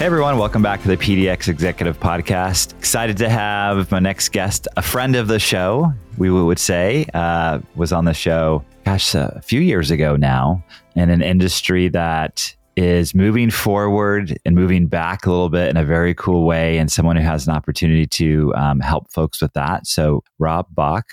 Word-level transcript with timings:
Hey 0.00 0.06
everyone, 0.06 0.38
welcome 0.38 0.62
back 0.62 0.80
to 0.80 0.88
the 0.88 0.96
PDX 0.96 1.48
Executive 1.48 2.00
Podcast. 2.00 2.72
Excited 2.78 3.18
to 3.18 3.28
have 3.28 3.90
my 3.90 3.98
next 3.98 4.30
guest, 4.30 4.66
a 4.78 4.80
friend 4.80 5.14
of 5.14 5.28
the 5.28 5.38
show, 5.38 5.92
we 6.16 6.30
would 6.30 6.58
say, 6.58 7.04
uh, 7.12 7.58
was 7.74 7.92
on 7.92 8.06
the 8.06 8.14
show, 8.14 8.64
gosh, 8.86 9.14
a 9.14 9.42
few 9.44 9.60
years 9.60 9.90
ago 9.90 10.16
now, 10.16 10.64
in 10.96 11.10
an 11.10 11.20
industry 11.20 11.88
that 11.88 12.56
is 12.76 13.14
moving 13.14 13.50
forward 13.50 14.38
and 14.46 14.54
moving 14.54 14.86
back 14.86 15.26
a 15.26 15.30
little 15.30 15.50
bit 15.50 15.68
in 15.68 15.76
a 15.76 15.84
very 15.84 16.14
cool 16.14 16.46
way, 16.46 16.78
and 16.78 16.90
someone 16.90 17.16
who 17.16 17.22
has 17.22 17.46
an 17.46 17.54
opportunity 17.54 18.06
to 18.06 18.54
um, 18.54 18.80
help 18.80 19.12
folks 19.12 19.42
with 19.42 19.52
that. 19.52 19.86
So, 19.86 20.24
Rob 20.38 20.66
Bach, 20.70 21.04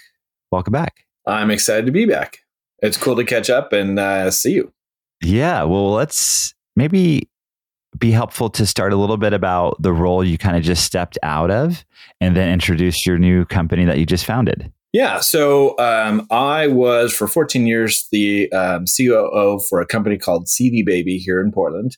welcome 0.50 0.72
back. 0.72 1.04
I'm 1.26 1.52
excited 1.52 1.88
to 1.88 1.92
be 1.92 2.06
back. 2.06 2.40
It's 2.80 2.96
cool 2.96 3.18
to 3.18 3.26
catch 3.26 3.50
up 3.50 3.74
and 3.74 4.00
uh, 4.00 4.32
see 4.32 4.54
you. 4.54 4.72
Yeah, 5.22 5.64
well, 5.64 5.92
let's 5.92 6.54
maybe 6.78 7.28
be 7.98 8.12
helpful 8.12 8.50
to 8.52 8.66
start 8.66 8.94
a 8.94 8.96
little 8.96 9.18
bit 9.18 9.34
about 9.34 9.82
the 9.82 9.94
role 9.94 10.24
you 10.24 10.38
kind 10.38 10.58
of 10.58 10.64
just 10.64 10.84
stepped 10.84 11.18
out 11.24 11.52
of 11.52 11.86
and 12.20 12.36
then 12.36 12.52
introduce 12.52 13.06
your 13.06 13.18
new 13.18 13.46
company 13.46 13.86
that 13.86 13.98
you 13.98 14.06
just 14.06 14.26
founded. 14.26 14.72
Yeah. 14.94 15.20
So 15.20 15.78
um, 15.78 16.26
I 16.32 16.68
was 16.68 17.14
for 17.14 17.28
14 17.28 17.68
years 17.68 18.08
the 18.12 18.52
um, 18.52 18.86
COO 18.86 19.60
for 19.70 19.82
a 19.82 19.86
company 19.86 20.18
called 20.18 20.48
CD 20.48 20.82
Baby 20.82 21.18
here 21.18 21.42
in 21.42 21.52
Portland. 21.52 21.98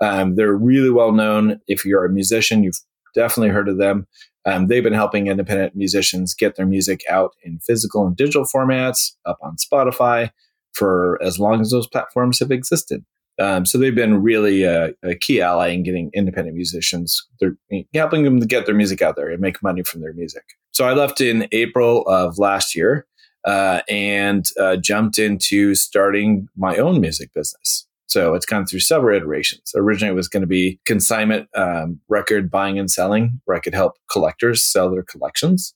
Um, 0.00 0.34
they're 0.36 0.54
really 0.54 0.90
well 0.90 1.12
known. 1.12 1.60
If 1.68 1.84
you're 1.84 2.04
a 2.04 2.10
musician, 2.10 2.64
you've 2.64 2.80
definitely 3.14 3.50
heard 3.50 3.68
of 3.68 3.78
them. 3.78 4.06
Um, 4.44 4.66
they've 4.66 4.82
been 4.82 4.92
helping 4.92 5.28
independent 5.28 5.74
musicians 5.74 6.34
get 6.34 6.56
their 6.56 6.66
music 6.66 7.02
out 7.08 7.30
in 7.42 7.60
physical 7.60 8.06
and 8.06 8.16
digital 8.16 8.44
formats 8.44 9.12
up 9.24 9.38
on 9.40 9.56
Spotify 9.56 10.30
for 10.72 11.18
as 11.22 11.38
long 11.38 11.60
as 11.60 11.70
those 11.70 11.86
platforms 11.86 12.40
have 12.40 12.50
existed. 12.50 13.04
Um, 13.40 13.66
so 13.66 13.78
they've 13.78 13.94
been 13.94 14.22
really 14.22 14.62
a, 14.62 14.92
a, 15.02 15.16
key 15.16 15.40
ally 15.40 15.68
in 15.68 15.82
getting 15.82 16.10
independent 16.14 16.54
musicians. 16.54 17.20
They're 17.40 17.56
helping 17.92 18.22
them 18.22 18.38
to 18.38 18.46
get 18.46 18.64
their 18.64 18.76
music 18.76 19.02
out 19.02 19.16
there 19.16 19.28
and 19.28 19.40
make 19.40 19.60
money 19.62 19.82
from 19.82 20.02
their 20.02 20.12
music. 20.12 20.44
So 20.70 20.84
I 20.86 20.92
left 20.92 21.20
in 21.20 21.48
April 21.50 22.02
of 22.06 22.38
last 22.38 22.76
year 22.76 23.06
uh, 23.44 23.80
and 23.88 24.46
uh, 24.60 24.76
jumped 24.76 25.18
into 25.18 25.74
starting 25.74 26.48
my 26.56 26.76
own 26.76 27.00
music 27.00 27.32
business. 27.34 27.86
So 28.06 28.34
it's 28.34 28.46
gone 28.46 28.66
through 28.66 28.80
several 28.80 29.16
iterations. 29.16 29.72
Originally, 29.74 30.12
it 30.12 30.16
was 30.16 30.28
going 30.28 30.42
to 30.42 30.46
be 30.46 30.78
consignment 30.86 31.48
um, 31.56 32.00
record 32.08 32.50
buying 32.50 32.78
and 32.78 32.90
selling, 32.90 33.40
where 33.44 33.56
I 33.56 33.60
could 33.60 33.74
help 33.74 33.94
collectors 34.10 34.62
sell 34.62 34.90
their 34.90 35.02
collections. 35.02 35.74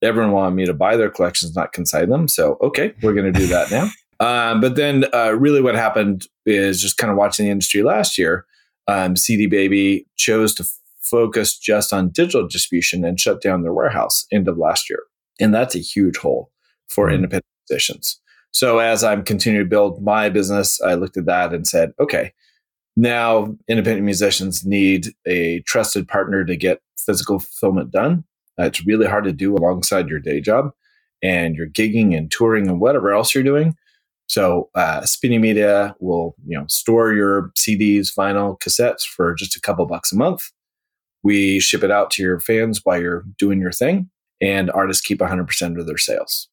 Everyone 0.00 0.32
wanted 0.32 0.54
me 0.54 0.66
to 0.66 0.74
buy 0.74 0.96
their 0.96 1.10
collections, 1.10 1.56
not 1.56 1.72
consign 1.72 2.08
them. 2.08 2.28
So, 2.28 2.56
okay, 2.60 2.92
we're 3.02 3.14
going 3.14 3.32
to 3.32 3.38
do 3.38 3.46
that 3.48 3.70
now. 3.70 3.88
Um, 4.22 4.60
but 4.60 4.76
then, 4.76 5.06
uh, 5.12 5.32
really, 5.32 5.60
what 5.60 5.74
happened 5.74 6.28
is 6.46 6.80
just 6.80 6.96
kind 6.96 7.10
of 7.10 7.16
watching 7.16 7.44
the 7.44 7.50
industry 7.50 7.82
last 7.82 8.16
year. 8.16 8.46
Um, 8.86 9.16
CD 9.16 9.46
Baby 9.46 10.06
chose 10.16 10.54
to 10.54 10.64
focus 11.00 11.58
just 11.58 11.92
on 11.92 12.10
digital 12.10 12.46
distribution 12.46 13.04
and 13.04 13.18
shut 13.18 13.42
down 13.42 13.62
their 13.62 13.72
warehouse 13.72 14.26
end 14.30 14.46
of 14.46 14.58
last 14.58 14.88
year, 14.88 15.00
and 15.40 15.52
that's 15.52 15.74
a 15.74 15.80
huge 15.80 16.18
hole 16.18 16.52
for 16.88 17.06
mm-hmm. 17.06 17.16
independent 17.16 17.46
musicians. 17.68 18.20
So 18.52 18.78
as 18.78 19.02
I'm 19.02 19.24
continuing 19.24 19.66
to 19.66 19.68
build 19.68 20.02
my 20.02 20.28
business, 20.28 20.80
I 20.80 20.94
looked 20.94 21.16
at 21.16 21.26
that 21.26 21.52
and 21.52 21.66
said, 21.66 21.92
okay, 21.98 22.32
now 22.96 23.56
independent 23.66 24.04
musicians 24.04 24.64
need 24.64 25.08
a 25.26 25.60
trusted 25.62 26.06
partner 26.06 26.44
to 26.44 26.56
get 26.56 26.80
physical 26.96 27.40
fulfillment 27.40 27.90
done. 27.90 28.22
Uh, 28.56 28.64
it's 28.64 28.86
really 28.86 29.06
hard 29.06 29.24
to 29.24 29.32
do 29.32 29.56
alongside 29.56 30.08
your 30.08 30.20
day 30.20 30.40
job 30.40 30.70
and 31.22 31.56
your 31.56 31.66
gigging 31.66 32.16
and 32.16 32.30
touring 32.30 32.68
and 32.68 32.80
whatever 32.80 33.10
else 33.12 33.34
you're 33.34 33.42
doing. 33.42 33.74
So 34.32 34.70
uh, 34.74 35.04
Spinney 35.04 35.36
Media 35.36 35.94
will 36.00 36.34
you 36.46 36.58
know 36.58 36.64
store 36.66 37.12
your 37.12 37.50
CDs, 37.54 38.14
vinyl, 38.16 38.58
cassettes 38.58 39.02
for 39.02 39.34
just 39.34 39.56
a 39.56 39.60
couple 39.60 39.84
bucks 39.84 40.10
a 40.10 40.16
month. 40.16 40.50
We 41.22 41.60
ship 41.60 41.84
it 41.84 41.90
out 41.90 42.10
to 42.12 42.22
your 42.22 42.40
fans 42.40 42.80
while 42.82 42.98
you're 42.98 43.26
doing 43.36 43.60
your 43.60 43.72
thing, 43.72 44.08
and 44.40 44.70
artists 44.70 45.02
keep 45.02 45.18
100% 45.18 45.78
of 45.78 45.86
their 45.86 45.98
sales. 45.98 46.48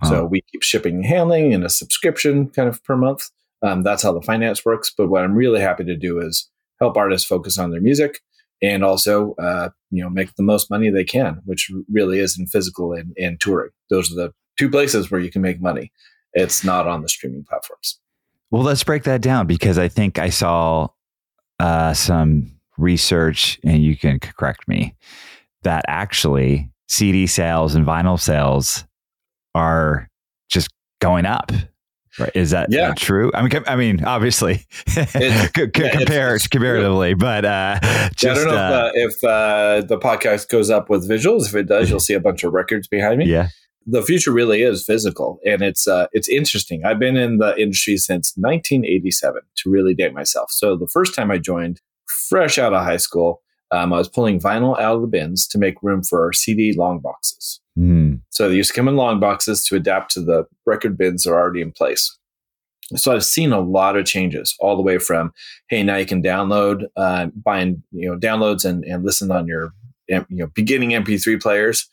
Wow. 0.00 0.10
So 0.10 0.24
we 0.26 0.42
keep 0.52 0.62
shipping 0.62 0.94
and 0.94 1.04
handling 1.04 1.52
and 1.52 1.64
a 1.64 1.68
subscription 1.68 2.50
kind 2.50 2.68
of 2.68 2.82
per 2.84 2.96
month. 2.96 3.24
Um, 3.62 3.82
that's 3.82 4.04
how 4.04 4.12
the 4.12 4.22
finance 4.22 4.64
works. 4.64 4.92
But 4.96 5.08
what 5.08 5.24
I'm 5.24 5.34
really 5.34 5.60
happy 5.60 5.82
to 5.86 5.96
do 5.96 6.20
is 6.20 6.48
help 6.78 6.96
artists 6.96 7.26
focus 7.26 7.58
on 7.58 7.72
their 7.72 7.80
music 7.80 8.20
and 8.62 8.84
also 8.84 9.34
uh, 9.40 9.70
you 9.90 10.04
know 10.04 10.08
make 10.08 10.36
the 10.36 10.44
most 10.44 10.70
money 10.70 10.88
they 10.88 11.02
can, 11.02 11.40
which 11.46 11.68
really 11.90 12.20
is 12.20 12.38
in 12.38 12.46
physical 12.46 12.92
and, 12.92 13.12
and 13.18 13.40
touring. 13.40 13.72
Those 13.90 14.12
are 14.12 14.14
the 14.14 14.32
two 14.56 14.70
places 14.70 15.10
where 15.10 15.20
you 15.20 15.32
can 15.32 15.42
make 15.42 15.60
money 15.60 15.90
it's 16.34 16.64
not 16.64 16.86
on 16.86 17.02
the 17.02 17.08
streaming 17.08 17.44
platforms. 17.44 18.00
Well, 18.50 18.62
let's 18.62 18.84
break 18.84 19.04
that 19.04 19.20
down 19.20 19.46
because 19.46 19.78
I 19.78 19.88
think 19.88 20.18
I 20.18 20.30
saw 20.30 20.88
uh, 21.58 21.94
some 21.94 22.52
research, 22.76 23.58
and 23.64 23.82
you 23.82 23.96
can 23.96 24.20
correct 24.20 24.68
me, 24.68 24.94
that 25.62 25.84
actually 25.88 26.70
CD 26.88 27.26
sales 27.26 27.74
and 27.74 27.86
vinyl 27.86 28.20
sales 28.20 28.84
are 29.54 30.08
just 30.48 30.68
going 31.00 31.26
up. 31.26 31.52
Right. 32.16 32.30
Is 32.34 32.50
that 32.50 32.70
yeah. 32.70 32.94
true? 32.94 33.32
I 33.34 33.42
mean, 33.42 33.64
I 33.66 33.74
mean, 33.74 34.04
obviously, 34.04 34.64
yeah, 34.96 35.48
compare 35.48 36.36
it's, 36.36 36.46
comparatively, 36.46 37.14
but 37.14 37.44
uh, 37.44 37.80
just, 38.14 38.40
I 38.40 38.44
don't 38.44 38.54
know 38.54 38.56
uh, 38.56 38.90
if, 38.94 39.14
uh, 39.14 39.18
if 39.18 39.24
uh, 39.24 39.86
the 39.88 39.98
podcast 39.98 40.48
goes 40.48 40.70
up 40.70 40.88
with 40.88 41.08
visuals. 41.08 41.46
If 41.46 41.56
it 41.56 41.66
does, 41.66 41.90
you'll 41.90 41.98
see 41.98 42.14
a 42.14 42.20
bunch 42.20 42.44
of 42.44 42.52
records 42.52 42.86
behind 42.86 43.18
me. 43.18 43.26
Yeah, 43.26 43.48
the 43.86 44.02
future 44.02 44.32
really 44.32 44.62
is 44.62 44.84
physical 44.84 45.38
and 45.44 45.62
it's 45.62 45.86
uh, 45.86 46.06
it's 46.12 46.28
interesting. 46.28 46.84
I've 46.84 46.98
been 46.98 47.16
in 47.16 47.38
the 47.38 47.56
industry 47.60 47.96
since 47.96 48.32
1987 48.36 49.42
to 49.56 49.70
really 49.70 49.94
date 49.94 50.14
myself. 50.14 50.50
So 50.50 50.76
the 50.76 50.86
first 50.86 51.14
time 51.14 51.30
i 51.30 51.38
joined 51.38 51.80
fresh 52.06 52.58
out 52.58 52.72
of 52.72 52.82
high 52.82 52.98
school 52.98 53.42
um, 53.70 53.92
i 53.92 53.98
was 53.98 54.08
pulling 54.08 54.38
vinyl 54.38 54.78
out 54.78 54.96
of 54.96 55.00
the 55.00 55.06
bins 55.06 55.46
to 55.48 55.58
make 55.58 55.82
room 55.82 56.02
for 56.02 56.24
our 56.24 56.32
cd 56.32 56.72
long 56.76 57.00
boxes. 57.00 57.60
Mm. 57.78 58.20
so 58.30 58.48
they 58.48 58.54
used 58.54 58.70
to 58.70 58.76
come 58.76 58.88
in 58.88 58.96
long 58.96 59.18
boxes 59.18 59.64
to 59.66 59.76
adapt 59.76 60.12
to 60.12 60.20
the 60.20 60.46
record 60.64 60.96
bins 60.96 61.24
that 61.24 61.30
are 61.30 61.40
already 61.40 61.60
in 61.60 61.72
place. 61.72 62.16
So 62.96 63.14
I've 63.14 63.24
seen 63.24 63.52
a 63.52 63.60
lot 63.60 63.96
of 63.96 64.04
changes 64.04 64.54
all 64.60 64.76
the 64.76 64.82
way 64.82 64.98
from, 64.98 65.32
hey, 65.68 65.82
now 65.82 65.96
you 65.96 66.04
can 66.04 66.22
download, 66.22 66.84
uh, 66.96 67.28
buying, 67.34 67.82
you 67.92 68.10
know, 68.10 68.18
downloads 68.18 68.64
and, 68.64 68.84
and 68.84 69.04
listen 69.04 69.30
on 69.30 69.46
your, 69.46 69.72
you 70.06 70.24
know, 70.30 70.48
beginning 70.48 70.90
MP3 70.90 71.40
players 71.40 71.88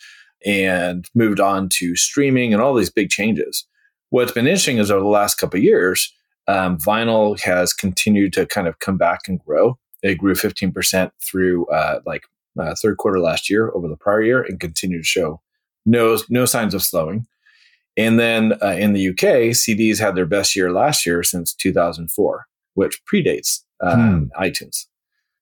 and 0.46 1.08
moved 1.14 1.40
on 1.40 1.70
to 1.70 1.96
streaming 1.96 2.54
and 2.54 2.62
all 2.62 2.74
these 2.74 2.90
big 2.90 3.10
changes. 3.10 3.66
What's 4.10 4.32
been 4.32 4.48
interesting 4.48 4.78
is 4.78 4.92
over 4.92 5.02
the 5.02 5.08
last 5.08 5.36
couple 5.36 5.58
of 5.58 5.64
years, 5.64 6.14
um, 6.48 6.78
vinyl 6.78 7.40
has 7.42 7.74
continued 7.74 8.34
to 8.34 8.46
kind 8.46 8.68
of 8.68 8.80
come 8.80 8.98
back 8.98 9.22
and 9.28 9.40
grow. 9.40 9.78
It 10.02 10.18
grew 10.18 10.34
15% 10.34 11.12
through 11.22 11.68
uh, 11.68 12.00
like 12.06 12.24
uh, 12.60 12.76
third 12.82 12.98
quarter 12.98 13.20
last 13.20 13.50
year 13.50 13.72
over 13.74 13.88
the 13.88 13.96
prior 13.96 14.22
year 14.22 14.42
and 14.42 14.60
continued 14.60 15.00
to 15.00 15.08
show 15.08 15.42
no, 15.86 16.18
no 16.30 16.46
signs 16.46 16.74
of 16.74 16.84
slowing. 16.84 17.28
And 17.98 18.20
then 18.20 18.54
uh, 18.62 18.76
in 18.78 18.94
the 18.94 19.10
UK, 19.10 19.54
CDs 19.54 20.00
had 20.00 20.16
their 20.16 20.26
best 20.26 20.56
year 20.56 20.72
last 20.72 21.06
year 21.06 21.24
since 21.24 21.54
2004, 21.54 22.46
which 22.74 23.02
predates 23.06 23.62
uh, 23.82 23.96
hmm. 23.96 24.24
iTunes. 24.40 24.86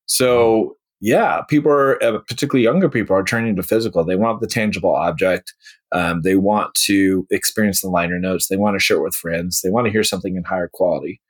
So 0.06 0.78
yeah, 1.02 1.42
people 1.48 1.72
are, 1.72 2.02
uh, 2.04 2.20
particularly 2.20 2.64
younger 2.64 2.90
people, 2.90 3.16
are 3.16 3.24
turning 3.24 3.56
to 3.56 3.64
physical. 3.64 4.04
They 4.04 4.16
want 4.16 4.42
the 4.42 4.48
tangible 4.48 4.94
object. 4.94 5.54
Um, 5.92 6.22
they 6.24 6.36
want 6.36 6.74
to 6.76 7.26
experience 7.32 7.82
the 7.82 7.90
liner 7.90 8.20
notes. 8.20 8.48
They 8.48 8.58
want 8.58 8.76
to 8.76 8.80
share 8.80 8.98
it 8.98 9.04
with 9.04 9.16
friends. 9.16 9.62
They 9.62 9.70
want 9.70 9.86
to 9.86 9.92
hear 9.92 10.04
something 10.04 10.36
in 10.36 10.44
higher 10.44 10.70
quality. 10.72 11.22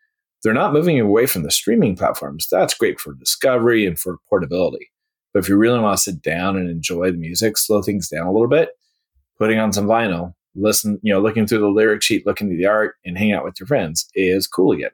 They're 0.43 0.53
not 0.53 0.73
moving 0.73 0.99
away 0.99 1.25
from 1.25 1.43
the 1.43 1.51
streaming 1.51 1.95
platforms. 1.95 2.47
That's 2.49 2.73
great 2.73 2.99
for 2.99 3.13
discovery 3.13 3.85
and 3.85 3.99
for 3.99 4.17
portability. 4.29 4.89
But 5.33 5.43
if 5.43 5.49
you 5.49 5.57
really 5.57 5.79
want 5.79 5.97
to 5.97 6.03
sit 6.03 6.21
down 6.21 6.55
and 6.57 6.69
enjoy 6.69 7.11
the 7.11 7.17
music, 7.17 7.57
slow 7.57 7.81
things 7.81 8.09
down 8.09 8.25
a 8.25 8.31
little 8.31 8.47
bit, 8.47 8.69
putting 9.37 9.59
on 9.59 9.71
some 9.71 9.85
vinyl, 9.85 10.33
listen, 10.55 10.99
you 11.03 11.13
know, 11.13 11.21
looking 11.21 11.45
through 11.45 11.59
the 11.59 11.67
lyric 11.67 12.01
sheet, 12.01 12.25
looking 12.25 12.51
at 12.51 12.57
the 12.57 12.65
art, 12.65 12.95
and 13.05 13.17
hang 13.17 13.31
out 13.31 13.43
with 13.43 13.59
your 13.59 13.67
friends 13.67 14.09
is 14.15 14.47
cool 14.47 14.71
again. 14.71 14.89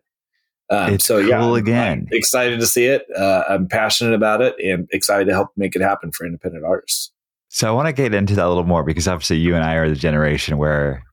Um, 0.70 0.94
it's 0.94 1.06
so 1.06 1.22
cool 1.22 1.56
yeah, 1.56 1.58
again. 1.58 2.08
I'm 2.12 2.18
excited 2.18 2.60
to 2.60 2.66
see 2.66 2.86
it. 2.86 3.06
Uh, 3.16 3.44
I'm 3.48 3.68
passionate 3.68 4.14
about 4.14 4.42
it 4.42 4.56
and 4.64 4.88
excited 4.92 5.26
to 5.26 5.34
help 5.34 5.50
make 5.56 5.76
it 5.76 5.82
happen 5.82 6.12
for 6.12 6.26
independent 6.26 6.66
artists. 6.66 7.12
So 7.50 7.68
I 7.68 7.72
want 7.72 7.88
to 7.88 7.94
get 7.94 8.14
into 8.14 8.36
that 8.36 8.46
a 8.46 8.50
little 8.50 8.64
more 8.64 8.84
because 8.84 9.08
obviously 9.08 9.38
you 9.38 9.56
and 9.56 9.64
I 9.64 9.76
are 9.76 9.88
the 9.88 9.96
generation 9.96 10.58
where 10.58 11.04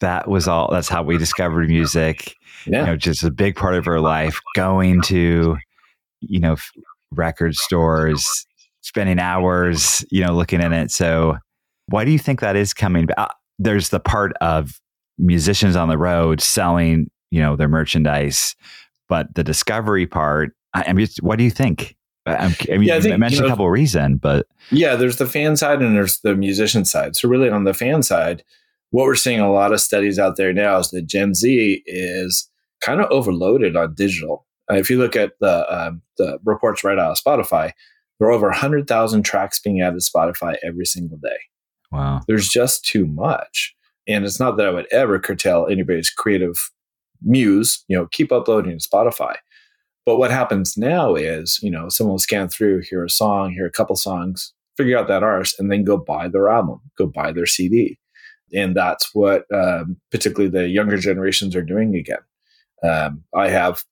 that 0.00 0.28
was 0.28 0.46
all. 0.48 0.70
That's 0.70 0.88
how 0.88 1.02
we 1.02 1.16
discovered 1.16 1.68
music. 1.68 2.34
Yeah. 2.66 2.80
You 2.80 2.86
know, 2.86 2.96
just 2.96 3.24
a 3.24 3.30
big 3.30 3.56
part 3.56 3.74
of 3.74 3.86
our 3.86 4.00
life. 4.00 4.38
Going 4.54 5.00
to, 5.02 5.56
you 6.20 6.40
know, 6.40 6.56
record 7.12 7.54
stores, 7.54 8.46
spending 8.82 9.18
hours, 9.18 10.04
you 10.10 10.24
know, 10.24 10.34
looking 10.34 10.60
in 10.60 10.72
it. 10.72 10.90
So 10.90 11.38
why 11.86 12.04
do 12.04 12.10
you 12.10 12.18
think 12.18 12.40
that 12.40 12.56
is 12.56 12.74
coming? 12.74 13.08
Uh, 13.16 13.28
there's 13.58 13.88
the 13.88 14.00
part 14.00 14.32
of 14.40 14.80
musicians 15.18 15.74
on 15.74 15.88
the 15.88 15.98
road 15.98 16.40
selling, 16.40 17.10
you 17.30 17.40
know, 17.40 17.56
their 17.56 17.68
merchandise, 17.68 18.54
but 19.08 19.34
the 19.34 19.44
discovery 19.44 20.06
part. 20.06 20.54
I, 20.74 20.84
I 20.88 20.92
mean, 20.92 21.06
what 21.20 21.36
do 21.36 21.44
you 21.44 21.50
think? 21.50 21.96
I, 22.26 22.54
I 22.70 22.76
mean, 22.76 22.88
yeah, 22.88 22.96
I, 22.96 23.00
think, 23.00 23.14
I 23.14 23.16
mentioned 23.16 23.40
you 23.40 23.42
know, 23.42 23.46
a 23.46 23.50
couple 23.50 23.66
of 23.66 23.72
reasons, 23.72 24.18
but 24.20 24.46
yeah, 24.70 24.96
there's 24.96 25.16
the 25.16 25.26
fan 25.26 25.56
side 25.56 25.80
and 25.80 25.96
there's 25.96 26.20
the 26.20 26.36
musician 26.36 26.84
side. 26.84 27.16
So 27.16 27.28
really, 27.28 27.48
on 27.48 27.64
the 27.64 27.74
fan 27.74 28.02
side, 28.02 28.44
what 28.90 29.04
we're 29.04 29.14
seeing 29.14 29.40
a 29.40 29.52
lot 29.52 29.72
of 29.72 29.80
studies 29.80 30.18
out 30.18 30.36
there 30.36 30.52
now 30.52 30.78
is 30.78 30.90
that 30.90 31.06
Gen 31.06 31.34
Z 31.34 31.82
is 31.86 32.50
kind 32.80 33.00
of 33.00 33.10
overloaded 33.10 33.76
on 33.76 33.94
digital. 33.94 34.46
Uh, 34.70 34.74
if 34.74 34.90
you 34.90 34.98
look 34.98 35.16
at 35.16 35.32
the 35.40 35.74
um, 35.74 36.02
the 36.18 36.38
reports 36.44 36.84
right 36.84 36.98
out 36.98 37.12
of 37.12 37.18
Spotify, 37.18 37.72
there 38.18 38.28
are 38.28 38.32
over 38.32 38.48
100,000 38.48 39.22
tracks 39.22 39.60
being 39.60 39.80
added 39.80 40.00
to 40.00 40.10
Spotify 40.10 40.56
every 40.62 40.84
single 40.84 41.18
day. 41.18 41.38
Wow. 41.90 42.20
There's 42.26 42.48
just 42.48 42.84
too 42.84 43.06
much. 43.06 43.74
And 44.06 44.24
it's 44.24 44.40
not 44.40 44.56
that 44.56 44.66
I 44.66 44.70
would 44.70 44.92
ever 44.92 45.18
curtail 45.18 45.66
anybody's 45.70 46.10
creative 46.10 46.70
muse, 47.22 47.84
you 47.88 47.96
know, 47.96 48.06
keep 48.06 48.32
uploading 48.32 48.78
to 48.78 48.88
Spotify. 48.88 49.36
But 50.06 50.16
what 50.16 50.30
happens 50.30 50.76
now 50.76 51.14
is, 51.14 51.60
you 51.62 51.70
know, 51.70 51.88
someone 51.88 52.12
will 52.12 52.18
scan 52.18 52.48
through, 52.48 52.82
hear 52.88 53.04
a 53.04 53.10
song, 53.10 53.52
hear 53.52 53.66
a 53.66 53.70
couple 53.70 53.94
songs, 53.96 54.54
figure 54.76 54.96
out 54.96 55.08
that 55.08 55.22
artist, 55.22 55.60
and 55.60 55.70
then 55.70 55.84
go 55.84 55.98
buy 55.98 56.28
their 56.28 56.48
album, 56.48 56.80
go 56.96 57.06
buy 57.06 57.32
their 57.32 57.46
CD. 57.46 57.98
And 58.54 58.74
that's 58.74 59.14
what 59.14 59.44
um, 59.52 59.98
particularly 60.10 60.48
the 60.48 60.68
younger 60.68 60.96
generations 60.96 61.54
are 61.54 61.62
doing 61.62 61.94
again. 61.94 62.18
Um, 62.82 63.24
I 63.34 63.48
have 63.50 63.82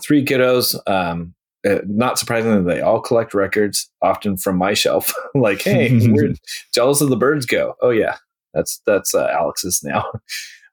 three 0.00 0.24
kiddos. 0.24 0.76
Um, 0.86 1.34
uh, 1.68 1.80
not 1.86 2.18
surprisingly, 2.18 2.62
they 2.62 2.80
all 2.80 3.00
collect 3.00 3.34
records, 3.34 3.90
often 4.02 4.36
from 4.36 4.56
my 4.56 4.74
shelf. 4.74 5.12
like, 5.34 5.62
hey, 5.62 5.90
we're 6.08 6.34
jealous 6.74 7.00
of 7.00 7.08
the 7.08 7.16
birds 7.16 7.46
go. 7.46 7.74
Oh 7.80 7.90
yeah, 7.90 8.16
that's 8.52 8.80
that's 8.86 9.14
uh, 9.14 9.28
Alex's 9.32 9.82
now. 9.82 10.04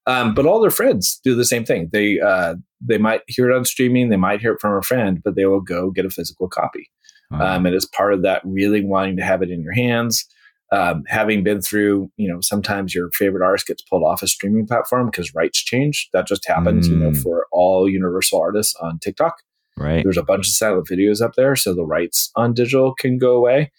Um, 0.08 0.34
but 0.34 0.46
all 0.46 0.60
their 0.60 0.72
friends 0.72 1.20
do 1.24 1.36
the 1.36 1.46
same 1.46 1.64
thing. 1.64 1.90
They 1.94 2.20
uh, 2.20 2.56
they 2.80 2.98
might 2.98 3.22
hear 3.28 3.50
it 3.50 3.56
on 3.56 3.66
streaming, 3.66 4.10
they 4.10 4.18
might 4.18 4.42
hear 4.42 4.54
it 4.54 4.62
from 4.62 4.76
a 4.76 4.82
friend, 4.82 5.22
but 5.24 5.36
they 5.36 5.46
will 5.46 5.62
go 5.62 5.92
get 5.92 6.06
a 6.06 6.10
physical 6.10 6.48
copy. 6.48 6.90
Um, 7.34 7.66
and 7.66 7.74
it's 7.74 7.86
part 7.86 8.14
of 8.14 8.24
that 8.24 8.42
really 8.44 8.84
wanting 8.84 9.16
to 9.18 9.24
have 9.24 9.42
it 9.42 9.50
in 9.50 9.62
your 9.62 9.74
hands. 9.74 10.26
Um, 10.74 11.04
having 11.08 11.44
been 11.44 11.62
through, 11.62 12.10
you 12.16 12.32
know, 12.32 12.40
sometimes 12.42 12.96
your 12.96 13.10
favorite 13.12 13.44
artist 13.44 13.68
gets 13.68 13.82
pulled 13.84 14.04
off 14.04 14.24
a 14.24 14.28
streaming 14.28 14.68
platform 14.68 15.08
because 15.08 15.36
rights 15.36 15.62
change. 15.62 16.10
That 16.14 16.28
just 16.28 16.48
happens, 16.48 16.88
mm. 16.88 16.92
you 16.92 16.98
know, 16.98 17.12
mm. 17.12 17.22
for 17.22 17.46
all 17.52 17.90
Universal 17.90 18.40
artists 18.40 18.76
on 18.82 19.00
TikTok. 19.00 19.36
Right. 19.78 20.04
There's 20.04 20.18
a 20.18 20.24
bunch 20.24 20.48
of 20.48 20.54
silent 20.54 20.88
videos 20.90 21.22
up 21.22 21.34
there, 21.36 21.56
so 21.56 21.74
the 21.74 21.86
rights 21.86 22.32
on 22.36 22.54
digital 22.54 22.94
can 22.94 23.18
go 23.18 23.36
away. 23.36 23.72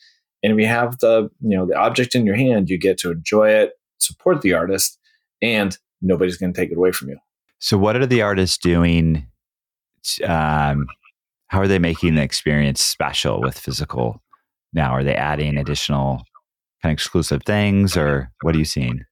And 0.43 0.53
if 0.53 0.59
you 0.59 0.67
have 0.67 0.99
the, 0.99 1.31
you 1.41 1.57
know, 1.57 1.67
the 1.67 1.77
object 1.77 2.15
in 2.15 2.27
your 2.27 2.37
hand, 2.37 2.69
you 2.69 2.79
get 2.79 2.99
to 2.99 3.11
enjoy 3.11 3.51
it, 3.51 3.73
support 3.99 4.43
the 4.43 4.53
artist, 4.53 4.99
and 5.41 5.77
nobody's 6.03 6.37
going 6.37 6.53
to 6.53 6.61
take 6.61 6.71
it 6.71 6.77
away 6.77 6.93
from 6.93 7.09
you. 7.09 7.19
So, 7.59 7.79
what 7.79 7.97
are 7.97 8.07
the 8.07 8.23
artists 8.23 8.59
doing? 8.59 9.27
Um, 10.25 10.87
how 11.49 11.61
are 11.61 11.69
they 11.69 11.79
making 11.79 12.17
the 12.17 12.23
experience 12.23 12.83
special 12.85 13.41
with 13.41 13.59
physical 13.59 14.23
now? 14.73 14.91
Are 14.91 15.05
they 15.05 15.15
adding 15.15 15.57
additional 15.57 16.25
kind 16.83 16.91
of 16.91 16.95
exclusive 16.95 17.43
things, 17.45 17.97
or 17.97 18.31
what 18.43 18.55
are 18.55 18.59
you 18.59 18.65
seeing? 18.65 19.05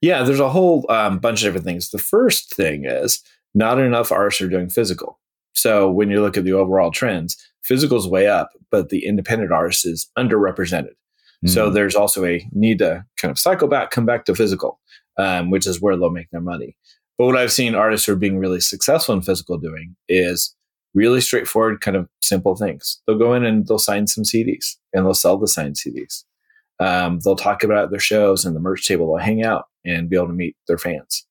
Yeah, 0.00 0.22
there's 0.22 0.40
a 0.40 0.50
whole 0.50 0.86
um, 0.90 1.18
bunch 1.18 1.42
of 1.42 1.46
different 1.46 1.66
things. 1.66 1.90
The 1.90 1.98
first 1.98 2.54
thing 2.54 2.84
is 2.84 3.22
not 3.54 3.78
enough 3.78 4.12
artists 4.12 4.40
are 4.40 4.48
doing 4.48 4.68
physical. 4.68 5.18
So 5.54 5.90
when 5.90 6.10
you 6.10 6.20
look 6.20 6.36
at 6.36 6.44
the 6.44 6.52
overall 6.52 6.90
trends, 6.90 7.36
physical's 7.62 8.08
way 8.08 8.26
up, 8.26 8.50
but 8.70 8.88
the 8.88 9.06
independent 9.06 9.52
artist 9.52 9.86
is 9.86 10.10
underrepresented. 10.18 10.94
Mm. 11.44 11.50
So 11.50 11.70
there's 11.70 11.94
also 11.94 12.24
a 12.24 12.46
need 12.52 12.78
to 12.78 13.04
kind 13.16 13.30
of 13.30 13.38
cycle 13.38 13.68
back, 13.68 13.90
come 13.90 14.06
back 14.06 14.24
to 14.26 14.34
physical, 14.34 14.80
um, 15.18 15.50
which 15.50 15.66
is 15.66 15.80
where 15.80 15.96
they'll 15.96 16.10
make 16.10 16.30
their 16.30 16.40
money. 16.40 16.76
But 17.18 17.26
what 17.26 17.36
I've 17.36 17.52
seen 17.52 17.74
artists 17.74 18.06
who 18.06 18.12
are 18.12 18.16
being 18.16 18.38
really 18.38 18.60
successful 18.60 19.14
in 19.14 19.22
physical 19.22 19.58
doing 19.58 19.96
is 20.08 20.54
really 20.94 21.20
straightforward, 21.20 21.80
kind 21.80 21.96
of 21.96 22.08
simple 22.20 22.56
things. 22.56 23.00
They'll 23.06 23.18
go 23.18 23.34
in 23.34 23.44
and 23.44 23.66
they'll 23.66 23.78
sign 23.78 24.06
some 24.06 24.24
CDs 24.24 24.76
and 24.92 25.04
they'll 25.04 25.14
sell 25.14 25.38
the 25.38 25.48
signed 25.48 25.76
CDs. 25.76 26.24
Um, 26.80 27.20
they'll 27.20 27.36
talk 27.36 27.62
about 27.62 27.90
their 27.90 28.00
shows 28.00 28.44
and 28.44 28.56
the 28.56 28.60
merch 28.60 28.86
table. 28.86 29.06
They'll 29.06 29.24
hang 29.24 29.44
out 29.44 29.66
and 29.84 30.08
be 30.08 30.16
able 30.16 30.28
to 30.28 30.32
meet 30.32 30.56
their 30.66 30.78
fans. 30.78 31.26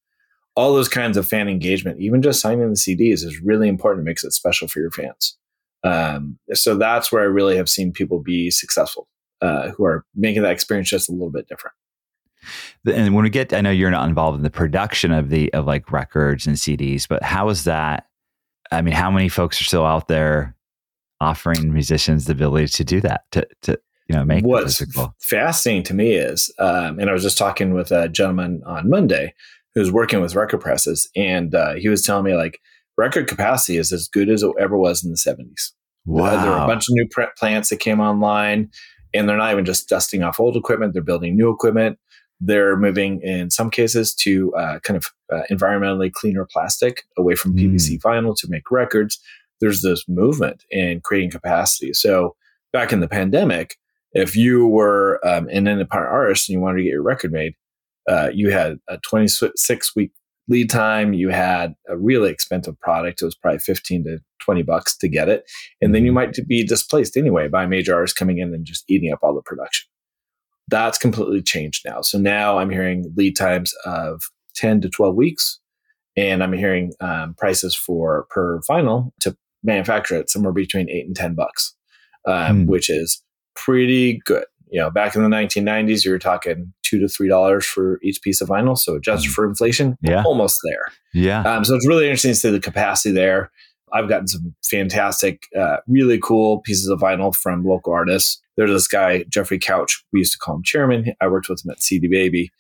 All 0.56 0.74
those 0.74 0.90
kinds 0.90 1.18
of 1.18 1.28
fan 1.28 1.48
engagement, 1.48 2.00
even 2.00 2.22
just 2.22 2.42
signing 2.42 2.70
the 2.70 2.76
CDs, 2.76 3.24
is 3.24 3.42
really 3.42 3.68
important. 3.68 4.06
It 4.06 4.10
makes 4.10 4.24
it 4.24 4.34
special 4.34 4.68
for 4.68 4.80
your 4.80 4.92
fans. 4.92 5.38
Um, 5.84 6.38
so 6.54 6.76
that's 6.76 7.12
where 7.12 7.22
I 7.22 7.26
really 7.26 7.58
have 7.58 7.70
seen 7.70 7.92
people 7.92 8.20
be 8.20 8.52
successful, 8.52 9.08
uh, 9.42 9.70
who 9.72 9.86
are 9.86 10.06
making 10.16 10.44
that 10.44 10.52
experience 10.52 10.90
just 10.90 11.10
a 11.10 11.14
little 11.14 11.32
bit 11.32 11.48
different. 11.48 11.76
And 12.86 13.14
when 13.14 13.24
we 13.24 13.30
get, 13.30 13.54
I 13.54 13.62
know 13.62 13.72
you're 13.72 13.92
not 13.92 14.08
involved 14.08 14.38
in 14.38 14.44
the 14.44 14.50
production 14.50 15.12
of 15.12 15.30
the 15.30 15.54
of 15.54 15.66
like 15.66 15.92
records 15.92 16.48
and 16.48 16.56
CDs, 16.56 17.08
but 17.08 17.24
how 17.24 17.50
is 17.50 17.64
that? 17.66 18.08
I 18.72 18.82
mean, 18.82 18.94
how 18.94 19.12
many 19.12 19.30
folks 19.30 19.60
are 19.62 19.66
still 19.66 19.86
out 19.86 20.08
there 20.08 20.56
offering 21.20 21.72
musicians 21.72 22.26
the 22.26 22.32
ability 22.32 22.68
to 22.68 22.84
do 22.84 23.00
that 23.02 23.26
to 23.32 23.48
to 23.62 23.80
you 24.08 24.16
know 24.16 24.26
make 24.26 24.44
what's 24.44 24.82
fascinating 25.22 25.84
to 25.84 25.94
me 25.94 26.14
is, 26.14 26.52
um, 26.60 27.00
and 27.00 27.10
I 27.10 27.14
was 27.14 27.24
just 27.24 27.38
talking 27.38 27.74
with 27.74 27.92
a 27.92 28.10
gentleman 28.10 28.62
on 28.66 28.90
Monday 28.90 29.34
who's 29.76 29.92
working 29.92 30.20
with 30.20 30.36
record 30.36 30.60
presses, 30.60 31.10
and 31.16 31.56
uh, 31.56 31.76
he 31.76 31.88
was 31.88 32.04
telling 32.04 32.26
me 32.26 32.36
like 32.36 32.60
record 32.98 33.28
capacity 33.28 33.78
is 33.78 33.92
as 33.92 34.08
good 34.08 34.30
as 34.30 34.44
it 34.44 34.52
ever 34.60 34.78
was 34.78 35.04
in 35.04 35.12
the 35.12 35.18
70s. 35.18 35.72
Wow. 36.06 36.26
Uh, 36.26 36.42
there 36.44 36.52
were 36.52 36.58
a 36.58 36.68
bunch 36.68 36.90
of 36.90 36.96
new 36.96 37.08
plants 37.38 37.70
that 37.70 37.80
came 37.80 38.00
online, 38.00 38.70
and 39.14 39.30
they're 39.30 39.38
not 39.38 39.52
even 39.52 39.66
just 39.66 39.88
dusting 39.88 40.24
off 40.24 40.40
old 40.40 40.58
equipment; 40.58 40.94
they're 40.94 41.04
building 41.04 41.38
new 41.38 41.52
equipment. 41.52 41.98
They're 42.42 42.76
moving 42.76 43.22
in 43.22 43.52
some 43.52 43.70
cases 43.70 44.16
to 44.16 44.54
uh, 44.56 44.80
kind 44.80 44.98
of 44.98 45.06
uh, 45.32 45.44
environmentally 45.52 46.12
cleaner 46.12 46.48
plastic 46.52 47.04
away 47.18 47.36
from 47.36 47.56
mm. 47.56 47.62
PVC 47.62 48.02
vinyl 48.02 48.36
to 48.40 48.48
make 48.50 48.72
records. 48.72 49.20
There's 49.60 49.84
this 49.84 50.04
movement 50.08 50.66
in 50.72 51.02
creating 51.02 51.30
capacity. 51.30 51.94
So 51.94 52.36
back 52.74 52.92
in 52.92 53.00
the 53.00 53.08
pandemic, 53.08 53.78
if 54.14 54.36
you 54.36 54.68
were 54.68 55.20
um, 55.24 55.48
an 55.50 55.68
independent 55.68 56.12
artist 56.12 56.50
and 56.50 56.56
you 56.56 56.60
wanted 56.60 56.78
to 56.78 56.84
get 56.84 56.90
your 56.90 57.04
record 57.04 57.32
made, 57.32 57.54
uh, 58.10 58.30
you 58.34 58.50
had 58.50 58.80
a 58.90 58.98
26 58.98 59.96
week 59.96 60.12
lead 60.48 60.70
time. 60.70 61.14
You 61.14 61.30
had 61.30 61.76
a 61.88 61.98
really 61.98 62.32
expensive 62.32 62.80
product. 62.80 63.22
It 63.22 63.26
was 63.26 63.36
probably 63.36 63.60
15 63.60 64.04
to 64.06 64.20
20 64.40 64.64
bucks 64.64 64.98
to 64.98 65.08
get 65.08 65.30
it. 65.30 65.44
And 65.82 65.94
then 65.94 66.04
you 66.04 66.10
mm-hmm. 66.10 66.16
might 66.16 66.48
be 66.48 66.66
displaced 66.66 67.16
anyway 67.16 67.48
by 67.48 67.66
major 67.66 67.94
artists 67.94 68.18
coming 68.18 68.40
in 68.40 68.54
and 68.54 68.66
just 68.66 68.84
eating 68.90 69.14
up 69.14 69.20
all 69.22 69.36
the 69.36 69.42
production. 69.42 69.88
That's 70.68 70.98
completely 70.98 71.42
changed 71.42 71.84
now. 71.86 72.02
So 72.02 72.18
now 72.18 72.58
I'm 72.58 72.70
hearing 72.70 73.14
lead 73.16 73.36
times 73.36 73.74
of 73.86 74.22
10 74.56 74.82
to 74.82 74.90
12 74.90 75.16
weeks. 75.16 75.60
And 76.18 76.44
I'm 76.44 76.54
hearing 76.54 76.92
um, 77.00 77.36
prices 77.38 77.74
for 77.76 78.28
per 78.30 78.60
vinyl 78.70 79.12
to 79.22 79.36
manufacture 79.64 80.16
it 80.16 80.30
somewhere 80.30 80.52
between 80.52 80.90
eight 80.90 81.06
and 81.06 81.16
10 81.16 81.36
bucks, 81.36 81.74
um, 82.28 82.66
mm. 82.66 82.68
which 82.68 82.90
is 82.90 83.24
pretty 83.56 84.22
good. 84.26 84.44
You 84.70 84.80
know, 84.80 84.90
back 84.90 85.16
in 85.16 85.22
the 85.22 85.30
1990s, 85.30 86.06
you 86.06 86.12
were 86.12 86.20
talking 86.20 86.74
two 86.84 87.00
to 87.00 87.08
three 87.08 87.28
dollars 87.28 87.66
for 87.66 88.00
each 88.04 88.22
piece 88.22 88.42
of 88.42 88.50
vinyl. 88.50 88.78
So 88.78 88.96
adjusted 88.96 89.30
mm. 89.30 89.34
for 89.34 89.46
inflation, 89.46 89.98
yeah, 90.02 90.24
almost 90.24 90.58
there. 90.64 90.94
Yeah. 91.14 91.42
Um, 91.44 91.66
so 91.66 91.76
it's 91.76 91.88
really 91.88 92.06
interesting 92.06 92.32
to 92.32 92.36
see 92.36 92.50
the 92.52 92.60
capacity 92.60 93.14
there. 93.14 93.52
I've 93.94 94.08
gotten 94.08 94.28
some 94.28 94.56
fantastic, 94.64 95.48
uh, 95.58 95.78
really 95.88 96.18
cool 96.20 96.62
pieces 96.62 96.88
of 96.88 97.00
vinyl 97.00 97.36
from 97.36 97.66
local 97.66 97.92
artists. 97.92 98.42
There's 98.62 98.72
this 98.72 98.88
guy, 98.88 99.24
Jeffrey 99.24 99.58
Couch. 99.58 100.04
We 100.14 100.20
used 100.20 100.34
to 100.34 100.38
call 100.38 100.56
him 100.56 100.64
Chairman. 100.64 101.14
I 101.20 101.28
worked 101.28 101.50
with 101.50 101.66
him 101.66 101.72
at 101.72 101.82
CD 101.82 102.08
Baby, 102.08 102.52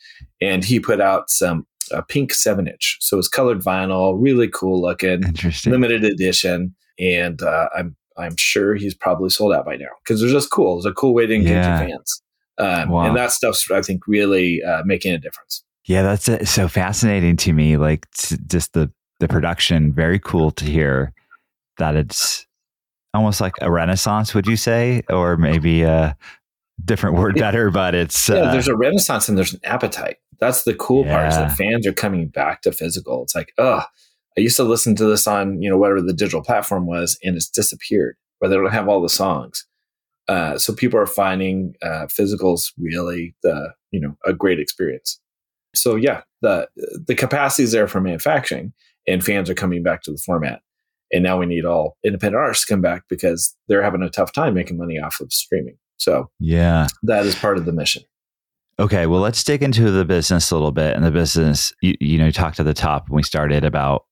and 0.41 0.65
he 0.65 0.79
put 0.79 0.99
out 0.99 1.29
some 1.29 1.67
uh, 1.91 2.01
pink 2.01 2.33
seven 2.33 2.67
inch. 2.67 2.97
So 3.01 3.19
it's 3.19 3.27
colored 3.27 3.59
vinyl, 3.59 4.17
really 4.19 4.47
cool 4.47 4.81
looking, 4.81 5.21
limited 5.65 6.03
edition. 6.03 6.75
And 6.97 7.41
uh, 7.43 7.69
I'm 7.77 7.95
I'm 8.17 8.35
sure 8.35 8.73
he's 8.73 8.95
probably 8.95 9.29
sold 9.29 9.53
out 9.53 9.65
by 9.65 9.75
now 9.75 9.89
because 10.03 10.21
they're 10.21 10.31
just 10.31 10.49
cool. 10.49 10.77
It's 10.77 10.87
a 10.87 10.91
cool 10.91 11.13
way 11.13 11.27
to 11.27 11.35
engage 11.35 11.51
yeah. 11.51 11.81
your 11.81 11.89
fans. 11.89 12.23
Um, 12.57 12.89
wow. 12.89 13.03
And 13.03 13.15
that 13.15 13.31
stuff's, 13.31 13.69
I 13.69 13.81
think, 13.83 14.07
really 14.07 14.61
uh, 14.63 14.81
making 14.85 15.13
a 15.13 15.19
difference. 15.19 15.63
Yeah, 15.85 16.01
that's 16.01 16.27
uh, 16.27 16.45
so 16.45 16.67
fascinating 16.67 17.37
to 17.37 17.53
me. 17.53 17.77
Like 17.77 18.07
just 18.47 18.73
the 18.73 18.91
the 19.19 19.27
production, 19.27 19.93
very 19.93 20.17
cool 20.17 20.49
to 20.51 20.65
hear 20.65 21.13
that 21.77 21.95
it's 21.95 22.45
almost 23.13 23.41
like 23.41 23.55
a 23.61 23.71
renaissance. 23.71 24.33
Would 24.33 24.47
you 24.47 24.55
say, 24.55 25.03
or 25.09 25.37
maybe 25.37 25.83
a 25.83 26.15
different 26.83 27.17
word 27.17 27.35
better? 27.35 27.69
But 27.71 27.95
it's 27.95 28.29
yeah, 28.29 28.35
uh, 28.35 28.51
there's 28.51 28.67
a 28.67 28.75
renaissance 28.75 29.29
and 29.29 29.37
there's 29.37 29.53
an 29.53 29.61
appetite. 29.63 30.17
That's 30.39 30.63
the 30.63 30.73
cool 30.73 31.05
yeah. 31.05 31.15
part. 31.15 31.27
Is 31.29 31.35
that 31.35 31.51
fans 31.53 31.85
are 31.85 31.93
coming 31.93 32.27
back 32.27 32.61
to 32.63 32.71
physical. 32.71 33.23
It's 33.23 33.35
like, 33.35 33.53
oh, 33.57 33.83
I 34.37 34.41
used 34.41 34.57
to 34.57 34.63
listen 34.63 34.95
to 34.95 35.05
this 35.05 35.27
on 35.27 35.61
you 35.61 35.69
know 35.69 35.77
whatever 35.77 36.01
the 36.01 36.13
digital 36.13 36.43
platform 36.43 36.85
was, 36.87 37.17
and 37.23 37.35
it's 37.35 37.49
disappeared. 37.49 38.15
Where 38.39 38.49
they 38.49 38.55
don't 38.55 38.71
have 38.71 38.87
all 38.87 39.01
the 39.01 39.09
songs. 39.09 39.67
Uh, 40.27 40.57
so 40.57 40.73
people 40.73 40.99
are 40.99 41.05
finding 41.05 41.75
uh, 41.83 42.07
physicals 42.07 42.71
really 42.77 43.35
the 43.43 43.73
you 43.91 43.99
know 43.99 44.15
a 44.25 44.33
great 44.33 44.59
experience. 44.59 45.19
So 45.75 45.95
yeah, 45.95 46.21
the 46.41 46.67
the 47.07 47.15
capacity 47.15 47.63
is 47.63 47.71
there 47.71 47.87
for 47.87 48.01
manufacturing, 48.01 48.73
and 49.07 49.23
fans 49.23 49.49
are 49.49 49.55
coming 49.55 49.83
back 49.83 50.01
to 50.03 50.11
the 50.11 50.21
format. 50.25 50.61
And 51.13 51.23
now 51.23 51.37
we 51.37 51.45
need 51.45 51.65
all 51.65 51.97
independent 52.03 52.41
artists 52.41 52.65
to 52.65 52.73
come 52.73 52.81
back 52.81 53.03
because 53.09 53.55
they're 53.67 53.83
having 53.83 54.01
a 54.01 54.09
tough 54.09 54.31
time 54.31 54.53
making 54.53 54.77
money 54.77 54.99
off 54.99 55.19
of 55.19 55.31
streaming. 55.33 55.77
So 55.97 56.29
yeah, 56.39 56.87
that 57.03 57.25
is 57.25 57.35
part 57.35 57.57
of 57.57 57.65
the 57.65 57.71
mission. 57.71 58.03
Okay, 58.79 59.05
well, 59.05 59.21
let's 59.21 59.43
dig 59.43 59.61
into 59.61 59.91
the 59.91 60.05
business 60.05 60.49
a 60.49 60.55
little 60.55 60.71
bit. 60.71 60.95
And 60.95 61.05
the 61.05 61.11
business, 61.11 61.71
you, 61.81 61.95
you 61.99 62.17
know, 62.17 62.25
you 62.25 62.31
talked 62.31 62.59
at 62.59 62.65
the 62.65 62.73
top 62.73 63.09
when 63.09 63.17
we 63.17 63.23
started 63.23 63.63
about 63.63 64.05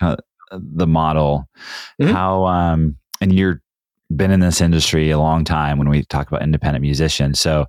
uh, 0.00 0.16
the 0.50 0.86
model, 0.86 1.46
mm-hmm. 2.00 2.12
how, 2.12 2.46
um, 2.46 2.96
and 3.20 3.34
you're 3.34 3.60
been 4.16 4.30
in 4.30 4.40
this 4.40 4.60
industry 4.60 5.10
a 5.10 5.18
long 5.18 5.44
time 5.44 5.78
when 5.78 5.88
we 5.88 6.04
talk 6.04 6.28
about 6.28 6.42
independent 6.42 6.82
musicians. 6.82 7.40
So, 7.40 7.66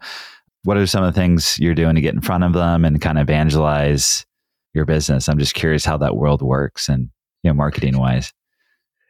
what 0.63 0.77
are 0.77 0.87
some 0.87 1.03
of 1.03 1.13
the 1.13 1.19
things 1.19 1.59
you're 1.59 1.75
doing 1.75 1.95
to 1.95 2.01
get 2.01 2.15
in 2.15 2.21
front 2.21 2.43
of 2.43 2.53
them 2.53 2.85
and 2.85 3.01
kind 3.01 3.17
of 3.19 3.23
evangelize 3.23 4.25
your 4.73 4.85
business? 4.85 5.29
I'm 5.29 5.37
just 5.37 5.53
curious 5.53 5.85
how 5.85 5.97
that 5.97 6.15
world 6.15 6.41
works 6.41 6.89
and, 6.89 7.09
you 7.43 7.49
know, 7.49 7.53
marketing 7.53 7.99
wise. 7.99 8.33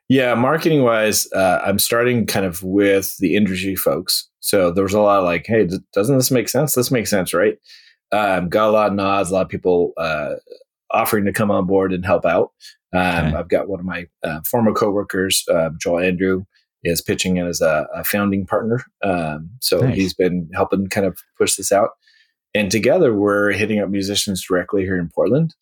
Yeah, 0.08 0.36
marketing 0.36 0.84
wise, 0.84 1.32
uh, 1.34 1.62
I'm 1.66 1.80
starting 1.80 2.28
kind 2.28 2.46
of 2.46 2.62
with 2.64 3.18
the 3.18 3.36
industry 3.36 3.76
folks. 3.76 4.30
So 4.40 4.72
there 4.72 4.84
was 4.84 4.94
a 4.94 5.02
lot 5.02 5.20
of 5.20 5.26
like, 5.26 5.46
hey, 5.48 5.68
doesn't 5.94 6.18
this 6.18 6.30
make 6.30 6.48
sense? 6.48 6.76
This 6.76 6.92
makes 6.92 7.10
sense, 7.10 7.34
right? 7.34 7.58
Um, 8.12 8.50
got 8.50 8.70
a 8.70 8.72
lot 8.72 8.88
of 8.90 8.94
nods, 8.94 9.32
a 9.32 9.34
lot 9.34 9.42
of 9.42 9.50
people 9.50 9.94
uh, 9.98 10.36
offering 10.92 11.26
to 11.26 11.34
come 11.34 11.50
on 11.50 11.66
board 11.66 11.92
and 11.92 12.06
help 12.06 12.26
out. 12.26 12.52
Um, 12.94 13.02
okay. 13.02 13.36
I've 13.36 13.50
got 13.50 13.68
one 13.68 13.80
of 13.80 13.86
my 13.86 14.06
uh, 14.24 14.42
former 14.50 14.74
coworkers, 14.74 15.44
uh, 15.52 15.72
Joel 15.80 16.00
Andrew, 16.00 16.46
is 16.84 17.02
pitching 17.02 17.38
in 17.38 17.48
as 17.48 17.62
a, 17.62 17.88
a 17.94 18.04
founding 18.04 18.46
partner. 18.46 18.84
Um, 19.04 19.50
so 19.60 19.80
nice. 19.80 19.96
he's 19.96 20.14
been 20.14 20.50
helping 20.54 20.88
kind 20.88 21.08
of 21.08 21.18
push 21.36 21.56
this 21.56 21.72
out. 21.72 21.90
And 22.54 22.72
together, 22.72 23.14
we're 23.14 23.52
hitting 23.52 23.80
up 23.80 23.90
musicians 23.90 24.46
directly 24.48 24.84
here 24.84 24.98
in 24.98 25.10
Portland 25.14 25.56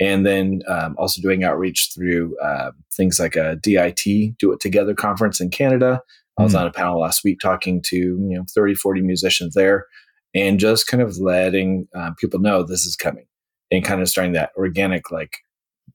and 0.00 0.24
then 0.24 0.62
um, 0.66 0.96
also 0.98 1.20
doing 1.20 1.44
outreach 1.44 1.90
through 1.94 2.36
uh, 2.40 2.70
things 2.92 3.20
like 3.20 3.36
a 3.36 3.56
DIT, 3.56 4.38
Do 4.38 4.52
It 4.52 4.60
Together 4.60 4.94
conference 4.94 5.40
in 5.40 5.50
Canada. 5.50 6.00
I 6.38 6.42
was 6.42 6.54
mm. 6.54 6.60
on 6.60 6.66
a 6.66 6.72
panel 6.72 7.00
last 7.00 7.22
week 7.22 7.38
talking 7.40 7.82
to 7.82 7.96
you 7.96 8.18
know 8.18 8.44
30, 8.54 8.74
40 8.74 9.02
musicians 9.02 9.54
there, 9.54 9.86
and 10.34 10.58
just 10.58 10.86
kind 10.86 11.02
of 11.02 11.18
letting 11.18 11.86
uh, 11.94 12.12
people 12.18 12.40
know 12.40 12.62
this 12.62 12.86
is 12.86 12.96
coming, 12.96 13.26
and 13.70 13.84
kind 13.84 14.00
of 14.00 14.08
starting 14.08 14.32
that 14.32 14.50
organic 14.56 15.10
like 15.10 15.36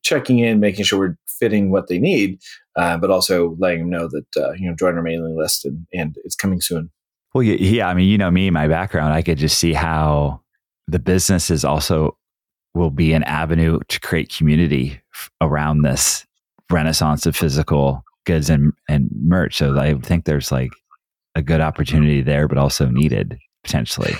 checking 0.03 0.39
in, 0.39 0.59
making 0.59 0.85
sure 0.85 1.00
we're 1.00 1.17
fitting 1.39 1.71
what 1.71 1.88
they 1.88 1.97
need, 1.97 2.39
uh, 2.75 2.97
but 2.97 3.09
also 3.09 3.55
letting 3.59 3.79
them 3.79 3.89
know 3.89 4.07
that 4.07 4.38
uh, 4.38 4.51
you 4.53 4.69
know 4.69 4.75
join 4.75 4.95
our 4.95 5.01
mailing 5.01 5.35
list 5.35 5.65
and 5.65 5.88
and 5.93 6.15
it's 6.24 6.35
coming 6.35 6.62
soon. 6.62 6.91
Well, 7.33 7.43
yeah, 7.43 7.89
I 7.89 7.93
mean, 7.95 8.07
you 8.07 8.17
know 8.17 8.31
me, 8.31 8.50
my 8.50 8.67
background, 8.67 9.13
I 9.13 9.21
could 9.21 9.38
just 9.38 9.57
see 9.57 9.74
how 9.74 10.41
the 10.88 11.00
business 11.00 11.50
is 11.50 11.65
also 11.65 12.17
will 12.75 12.91
be 12.91 13.13
an 13.13 13.24
avenue 13.24 13.79
to 13.88 14.00
create 14.00 14.34
community 14.36 15.01
f- 15.13 15.32
around 15.41 15.82
this 15.82 16.25
renaissance 16.70 17.25
of 17.25 17.36
physical 17.36 18.03
goods 18.25 18.50
and, 18.50 18.74
and 18.89 19.10
merch. 19.22 19.58
So 19.58 19.77
I 19.79 19.96
think 19.96 20.25
there's 20.25 20.51
like 20.51 20.72
a 21.36 21.41
good 21.41 21.62
opportunity 21.62 22.22
there, 22.22 22.48
but 22.48 22.58
also 22.58 22.88
needed 22.88 23.38
potentially. 23.63 24.13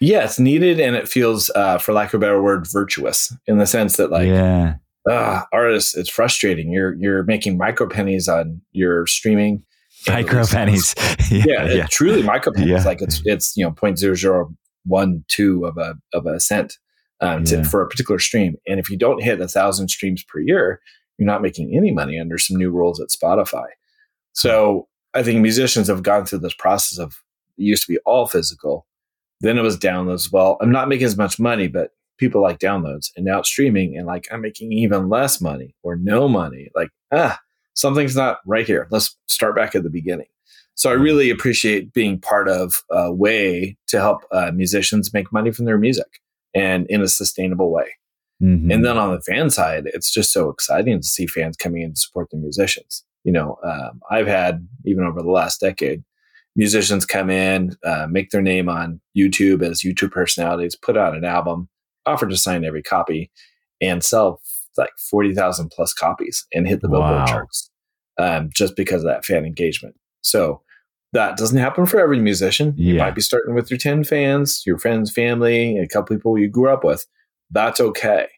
Yeah, 0.00 0.24
it's 0.24 0.40
needed, 0.40 0.80
and 0.80 0.96
it 0.96 1.08
feels, 1.08 1.50
uh, 1.54 1.78
for 1.78 1.92
lack 1.92 2.12
of 2.12 2.18
a 2.18 2.20
better 2.20 2.42
word, 2.42 2.66
virtuous 2.72 3.32
in 3.46 3.58
the 3.58 3.66
sense 3.66 3.96
that, 3.96 4.10
like, 4.10 4.26
yeah, 4.26 4.74
uh, 5.08 5.42
artists, 5.52 5.96
it's 5.96 6.08
frustrating. 6.08 6.72
You're 6.72 6.94
you're 6.94 7.22
making 7.22 7.56
micro 7.56 7.88
pennies 7.88 8.28
on 8.28 8.60
your 8.72 9.06
streaming. 9.06 9.62
Micro 10.06 10.44
pennies, 10.46 10.94
yeah, 11.30 11.44
yeah, 11.46 11.72
yeah. 11.72 11.86
truly 11.90 12.22
micro 12.22 12.52
pennies. 12.52 12.84
Like 12.84 13.00
it's 13.00 13.22
it's 13.24 13.56
you 13.56 13.64
know 13.64 13.70
point 13.70 13.98
zero 13.98 14.14
zero 14.14 14.54
one 14.84 15.24
two 15.28 15.64
of 15.64 15.78
a 15.78 15.94
of 16.12 16.26
a 16.26 16.40
cent 16.40 16.76
um, 17.20 17.44
to, 17.44 17.64
for 17.64 17.82
a 17.82 17.88
particular 17.88 18.18
stream. 18.18 18.56
And 18.66 18.78
if 18.78 18.90
you 18.90 18.96
don't 18.96 19.22
hit 19.22 19.40
a 19.40 19.48
thousand 19.48 19.88
streams 19.88 20.22
per 20.22 20.40
year, 20.40 20.80
you're 21.18 21.26
not 21.26 21.42
making 21.42 21.76
any 21.76 21.92
money 21.92 22.18
under 22.18 22.38
some 22.38 22.56
new 22.56 22.70
rules 22.70 23.00
at 23.00 23.08
Spotify. 23.08 23.66
So 24.32 24.88
I 25.14 25.22
think 25.22 25.40
musicians 25.40 25.88
have 25.88 26.02
gone 26.02 26.26
through 26.26 26.40
this 26.40 26.54
process 26.54 26.98
of 26.98 27.22
it 27.56 27.62
used 27.64 27.84
to 27.86 27.92
be 27.92 27.98
all 28.06 28.26
physical, 28.26 28.86
then 29.40 29.58
it 29.58 29.62
was 29.62 29.76
downloads. 29.76 30.32
Well, 30.32 30.56
I'm 30.60 30.70
not 30.70 30.88
making 30.88 31.06
as 31.06 31.16
much 31.16 31.40
money, 31.40 31.66
but 31.66 31.90
people 32.18 32.40
like 32.40 32.58
downloads, 32.58 33.10
and 33.16 33.24
now 33.24 33.40
it's 33.40 33.48
streaming, 33.48 33.96
and 33.96 34.06
like 34.06 34.28
I'm 34.30 34.40
making 34.40 34.72
even 34.72 35.08
less 35.08 35.40
money 35.40 35.74
or 35.82 35.96
no 35.96 36.28
money. 36.28 36.70
Like 36.74 36.90
ah, 37.12 37.38
something's 37.74 38.16
not 38.16 38.38
right 38.46 38.66
here. 38.66 38.86
Let's 38.90 39.16
start 39.26 39.56
back 39.56 39.74
at 39.74 39.82
the 39.82 39.90
beginning. 39.90 40.26
So 40.74 40.90
I 40.90 40.92
really 40.92 41.30
appreciate 41.30 41.92
being 41.92 42.20
part 42.20 42.48
of 42.48 42.84
a 42.90 43.12
way 43.12 43.76
to 43.88 43.98
help 43.98 44.22
uh, 44.30 44.52
musicians 44.52 45.12
make 45.12 45.32
money 45.32 45.50
from 45.50 45.64
their 45.64 45.78
music 45.78 46.20
and 46.54 46.86
in 46.88 47.02
a 47.02 47.08
sustainable 47.08 47.72
way. 47.72 47.86
Mm-hmm. 48.42 48.70
And 48.70 48.84
then 48.84 48.96
on 48.96 49.12
the 49.12 49.20
fan 49.20 49.50
side, 49.50 49.84
it's 49.86 50.12
just 50.12 50.32
so 50.32 50.48
exciting 50.48 51.00
to 51.00 51.06
see 51.06 51.26
fans 51.26 51.56
coming 51.56 51.82
in 51.82 51.94
to 51.94 52.00
support 52.00 52.30
the 52.30 52.36
musicians. 52.36 53.04
You 53.24 53.32
know, 53.32 53.56
um, 53.64 54.00
I've 54.10 54.28
had 54.28 54.66
even 54.84 55.04
over 55.04 55.22
the 55.22 55.30
last 55.30 55.60
decade, 55.60 56.04
musicians 56.54 57.04
come 57.04 57.30
in, 57.30 57.76
uh, 57.84 58.06
make 58.08 58.30
their 58.30 58.42
name 58.42 58.68
on 58.68 59.00
YouTube 59.16 59.62
as 59.62 59.82
YouTube 59.82 60.12
personalities, 60.12 60.76
put 60.76 60.96
out 60.96 61.16
an 61.16 61.24
album, 61.24 61.68
offer 62.06 62.26
to 62.26 62.36
sign 62.36 62.64
every 62.64 62.82
copy, 62.82 63.30
and 63.80 64.04
sell 64.04 64.40
like 64.76 64.90
forty 65.10 65.34
thousand 65.34 65.70
plus 65.70 65.92
copies 65.92 66.46
and 66.54 66.68
hit 66.68 66.80
the 66.80 66.88
Billboard 66.88 67.26
charts 67.26 67.70
um, 68.18 68.50
just 68.54 68.76
because 68.76 69.02
of 69.02 69.08
that 69.08 69.24
fan 69.24 69.44
engagement. 69.44 69.96
So 70.22 70.62
that 71.12 71.36
doesn't 71.36 71.58
happen 71.58 71.86
for 71.86 72.00
every 72.00 72.20
musician. 72.20 72.74
Yeah. 72.76 72.92
You 72.92 72.98
might 72.98 73.14
be 73.14 73.20
starting 73.20 73.54
with 73.54 73.70
your 73.70 73.78
10 73.78 74.04
fans, 74.04 74.62
your 74.66 74.78
friends, 74.78 75.12
family, 75.12 75.78
a 75.78 75.88
couple 75.88 76.16
people 76.16 76.38
you 76.38 76.48
grew 76.48 76.70
up 76.70 76.84
with. 76.84 77.06
That's 77.50 77.80
okay. 77.80 78.28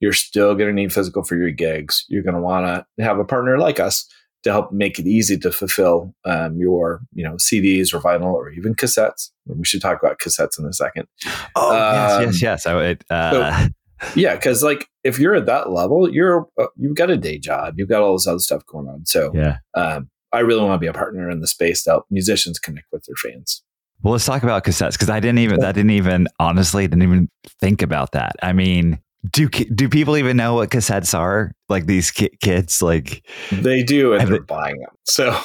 You're 0.00 0.12
still 0.12 0.54
going 0.54 0.68
to 0.68 0.74
need 0.74 0.92
physical 0.92 1.22
for 1.22 1.36
your 1.36 1.50
gigs. 1.50 2.04
You're 2.08 2.22
going 2.22 2.34
to 2.34 2.40
want 2.40 2.66
to 2.98 3.04
have 3.04 3.18
a 3.18 3.24
partner 3.24 3.58
like 3.58 3.80
us 3.80 4.06
to 4.44 4.52
help 4.52 4.72
make 4.72 4.98
it 4.98 5.06
easy 5.06 5.38
to 5.38 5.50
fulfill 5.50 6.14
um, 6.24 6.56
your, 6.56 7.00
you 7.12 7.24
know, 7.24 7.34
CDs 7.34 7.92
or 7.92 8.00
vinyl 8.00 8.32
or 8.32 8.50
even 8.50 8.74
cassettes. 8.74 9.30
We 9.46 9.64
should 9.64 9.82
talk 9.82 9.98
about 10.00 10.18
cassettes 10.18 10.58
in 10.58 10.66
a 10.66 10.72
second. 10.72 11.08
Oh 11.54 11.70
um, 11.70 12.22
yes, 12.22 12.26
yes, 12.26 12.42
yes. 12.42 12.66
I 12.66 12.74
would. 12.74 13.04
Uh... 13.10 13.62
So, 13.62 13.68
yeah, 14.14 14.34
because 14.34 14.62
like 14.62 14.88
if 15.04 15.18
you're 15.18 15.34
at 15.34 15.46
that 15.46 15.70
level, 15.70 16.12
you're 16.12 16.46
uh, 16.60 16.66
you've 16.76 16.96
got 16.96 17.10
a 17.10 17.16
day 17.16 17.38
job, 17.38 17.74
you've 17.78 17.88
got 17.88 18.02
all 18.02 18.12
this 18.12 18.26
other 18.26 18.38
stuff 18.38 18.64
going 18.66 18.88
on. 18.88 19.06
So 19.06 19.32
yeah, 19.34 19.58
um, 19.74 20.10
I 20.32 20.40
really 20.40 20.62
want 20.62 20.74
to 20.74 20.78
be 20.78 20.86
a 20.86 20.92
partner 20.92 21.30
in 21.30 21.40
the 21.40 21.46
space 21.46 21.82
to 21.84 21.90
help 21.90 22.06
musicians 22.10 22.58
connect 22.58 22.86
with 22.92 23.04
their 23.04 23.16
fans. 23.16 23.62
Well, 24.02 24.12
let's 24.12 24.26
talk 24.26 24.42
about 24.42 24.64
cassettes 24.64 24.92
because 24.92 25.08
I 25.10 25.20
didn't 25.20 25.38
even, 25.38 25.64
I 25.64 25.72
didn't 25.72 25.90
even, 25.90 26.26
honestly, 26.38 26.86
didn't 26.86 27.02
even 27.02 27.28
think 27.60 27.82
about 27.82 28.12
that. 28.12 28.36
I 28.42 28.52
mean, 28.52 29.00
do 29.30 29.48
do 29.48 29.88
people 29.88 30.16
even 30.16 30.36
know 30.36 30.54
what 30.54 30.70
cassettes 30.70 31.18
are? 31.18 31.52
Like 31.68 31.86
these 31.86 32.10
ki- 32.10 32.36
kids, 32.42 32.82
like 32.82 33.26
they 33.50 33.82
do, 33.82 34.12
and 34.12 34.28
they're 34.28 34.38
they, 34.38 34.44
buying 34.44 34.78
them. 34.78 34.90
So 35.04 35.36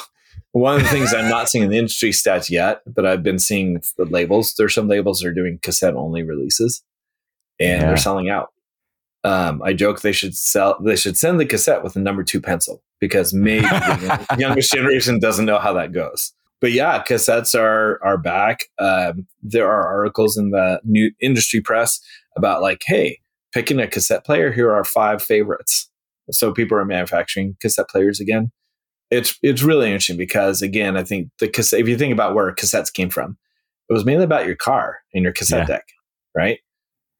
one 0.52 0.76
of 0.76 0.82
the 0.82 0.88
things 0.88 1.14
I'm 1.14 1.28
not 1.28 1.48
seeing 1.48 1.64
in 1.64 1.70
the 1.70 1.78
industry 1.78 2.10
stats 2.10 2.50
yet, 2.50 2.82
but 2.86 3.06
I've 3.06 3.22
been 3.22 3.38
seeing 3.38 3.82
the 3.96 4.04
labels. 4.04 4.54
There's 4.54 4.74
some 4.74 4.88
labels 4.88 5.20
that 5.20 5.28
are 5.28 5.34
doing 5.34 5.58
cassette 5.62 5.94
only 5.94 6.22
releases, 6.22 6.84
and 7.58 7.80
yeah. 7.80 7.88
they're 7.88 7.96
selling 7.96 8.28
out. 8.28 8.50
Um, 9.24 9.62
I 9.62 9.72
joke 9.72 10.00
they 10.00 10.12
should 10.12 10.36
sell. 10.36 10.78
They 10.82 10.96
should 10.96 11.16
send 11.16 11.38
the 11.38 11.46
cassette 11.46 11.84
with 11.84 11.94
a 11.94 12.00
number 12.00 12.24
two 12.24 12.40
pencil 12.40 12.82
because 13.00 13.32
maybe 13.32 13.66
the 13.66 14.26
youngest 14.38 14.72
generation 14.72 15.20
doesn't 15.20 15.44
know 15.44 15.58
how 15.58 15.72
that 15.74 15.92
goes. 15.92 16.32
But 16.60 16.72
yeah, 16.72 17.02
cassettes 17.02 17.58
are 17.58 18.00
are 18.02 18.18
back. 18.18 18.64
Um, 18.78 19.26
there 19.42 19.68
are 19.68 19.86
articles 19.86 20.36
in 20.36 20.50
the 20.50 20.80
new 20.84 21.12
industry 21.20 21.60
press 21.60 22.00
about 22.36 22.62
like, 22.62 22.82
hey, 22.86 23.18
picking 23.52 23.80
a 23.80 23.86
cassette 23.86 24.24
player. 24.24 24.52
Here 24.52 24.72
are 24.72 24.84
five 24.84 25.22
favorites. 25.22 25.88
So 26.30 26.52
people 26.52 26.78
are 26.78 26.84
manufacturing 26.84 27.56
cassette 27.60 27.88
players 27.88 28.20
again. 28.20 28.50
It's 29.10 29.38
it's 29.42 29.62
really 29.62 29.86
interesting 29.86 30.16
because 30.16 30.62
again, 30.62 30.96
I 30.96 31.04
think 31.04 31.28
the 31.38 31.48
cassette. 31.48 31.80
If 31.80 31.88
you 31.88 31.98
think 31.98 32.12
about 32.12 32.34
where 32.34 32.52
cassettes 32.54 32.92
came 32.92 33.10
from, 33.10 33.36
it 33.88 33.92
was 33.92 34.04
mainly 34.04 34.24
about 34.24 34.46
your 34.46 34.56
car 34.56 34.98
and 35.12 35.22
your 35.22 35.32
cassette 35.32 35.68
yeah. 35.68 35.76
deck, 35.76 35.84
right? 36.34 36.58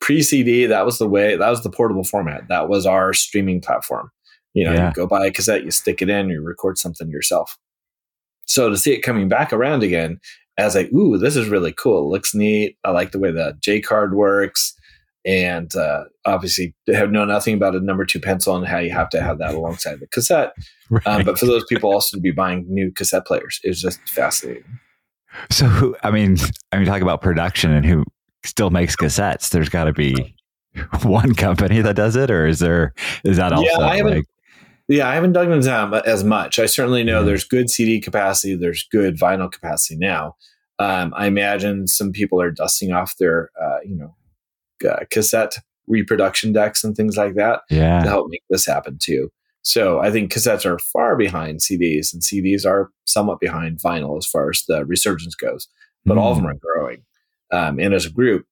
Pre 0.02 0.20
CD, 0.20 0.66
that 0.66 0.84
was 0.84 0.98
the 0.98 1.08
way, 1.08 1.36
that 1.36 1.48
was 1.48 1.62
the 1.62 1.70
portable 1.70 2.04
format. 2.04 2.48
That 2.48 2.68
was 2.68 2.84
our 2.84 3.14
streaming 3.14 3.60
platform. 3.60 4.10
You 4.52 4.64
know, 4.64 4.74
yeah. 4.74 4.88
you 4.88 4.92
go 4.92 5.06
buy 5.06 5.26
a 5.26 5.30
cassette, 5.30 5.64
you 5.64 5.70
stick 5.70 6.02
it 6.02 6.10
in, 6.10 6.28
you 6.28 6.42
record 6.42 6.76
something 6.76 7.08
yourself. 7.08 7.56
So 8.44 8.68
to 8.68 8.76
see 8.76 8.92
it 8.92 9.00
coming 9.00 9.28
back 9.28 9.52
around 9.52 9.82
again 9.82 10.20
as 10.58 10.74
like, 10.74 10.92
ooh, 10.92 11.16
this 11.16 11.36
is 11.36 11.48
really 11.48 11.72
cool. 11.72 12.00
It 12.00 12.12
looks 12.12 12.34
neat. 12.34 12.76
I 12.84 12.90
like 12.90 13.12
the 13.12 13.18
way 13.18 13.30
the 13.30 13.56
J 13.60 13.80
card 13.80 14.14
works. 14.14 14.74
And 15.24 15.74
uh, 15.76 16.04
obviously, 16.26 16.74
have 16.92 17.12
known 17.12 17.28
nothing 17.28 17.54
about 17.54 17.76
a 17.76 17.80
number 17.80 18.04
two 18.04 18.18
pencil 18.18 18.56
and 18.56 18.66
how 18.66 18.78
you 18.78 18.90
have 18.90 19.08
to 19.10 19.22
have 19.22 19.38
that 19.38 19.54
alongside 19.54 20.00
the 20.00 20.08
cassette. 20.08 20.52
Right. 20.90 21.06
Um, 21.06 21.24
but 21.24 21.38
for 21.38 21.46
those 21.46 21.64
people 21.70 21.90
also 21.90 22.18
to 22.18 22.20
be 22.20 22.32
buying 22.32 22.66
new 22.68 22.92
cassette 22.92 23.24
players 23.24 23.58
is 23.64 23.80
just 23.80 23.98
fascinating. 24.06 24.78
So, 25.50 25.64
who 25.64 25.96
I 26.02 26.10
mean, 26.10 26.36
I 26.70 26.76
mean, 26.76 26.84
talk 26.84 27.00
about 27.00 27.22
production 27.22 27.70
and 27.70 27.86
who 27.86 28.04
still 28.44 28.70
makes 28.70 28.96
cassettes. 28.96 29.50
There's 29.50 29.68
got 29.68 29.84
to 29.84 29.92
be 29.92 30.34
one 31.02 31.34
company 31.34 31.80
that 31.80 31.96
does 31.96 32.16
it, 32.16 32.30
or 32.30 32.46
is 32.46 32.58
there? 32.58 32.94
Is 33.24 33.36
that 33.36 33.52
also? 33.52 33.66
Yeah, 33.66 33.78
I 33.78 33.96
haven't. 33.96 34.14
Like, 34.16 34.24
yeah, 34.88 35.08
I 35.08 35.14
haven't 35.14 35.32
dug 35.32 35.50
into 35.50 35.66
that 35.66 36.06
as 36.06 36.24
much. 36.24 36.58
I 36.58 36.66
certainly 36.66 37.04
know 37.04 37.24
there's 37.24 37.44
good 37.44 37.70
CD 37.70 38.00
capacity, 38.00 38.56
there's 38.56 38.86
good 38.90 39.18
vinyl 39.18 39.50
capacity 39.50 39.96
now. 39.96 40.36
Um, 40.78 41.14
I 41.16 41.26
imagine 41.26 41.86
some 41.86 42.12
people 42.12 42.40
are 42.42 42.50
dusting 42.50 42.92
off 42.92 43.16
their, 43.18 43.50
uh, 43.60 43.78
you 43.84 43.96
know, 43.96 44.14
uh, 44.90 45.04
cassette 45.10 45.54
reproduction 45.86 46.52
decks 46.52 46.82
and 46.82 46.96
things 46.96 47.16
like 47.16 47.34
that 47.34 47.60
yeah. 47.70 48.02
to 48.02 48.08
help 48.08 48.28
make 48.28 48.42
this 48.50 48.66
happen 48.66 48.98
too. 49.00 49.30
So 49.62 50.00
I 50.00 50.10
think 50.10 50.32
cassettes 50.32 50.66
are 50.66 50.78
far 50.78 51.16
behind 51.16 51.60
CDs, 51.60 52.12
and 52.12 52.20
CDs 52.20 52.66
are 52.66 52.90
somewhat 53.04 53.38
behind 53.38 53.78
vinyl 53.78 54.18
as 54.18 54.26
far 54.26 54.50
as 54.50 54.64
the 54.66 54.84
resurgence 54.84 55.36
goes. 55.36 55.68
But 56.04 56.16
mm. 56.16 56.20
all 56.20 56.32
of 56.32 56.38
them 56.38 56.46
hmm. 56.46 56.50
are 56.50 56.58
growing 56.60 57.04
um, 57.52 57.78
and 57.78 57.94
as 57.94 58.06
a 58.06 58.10
group, 58.10 58.46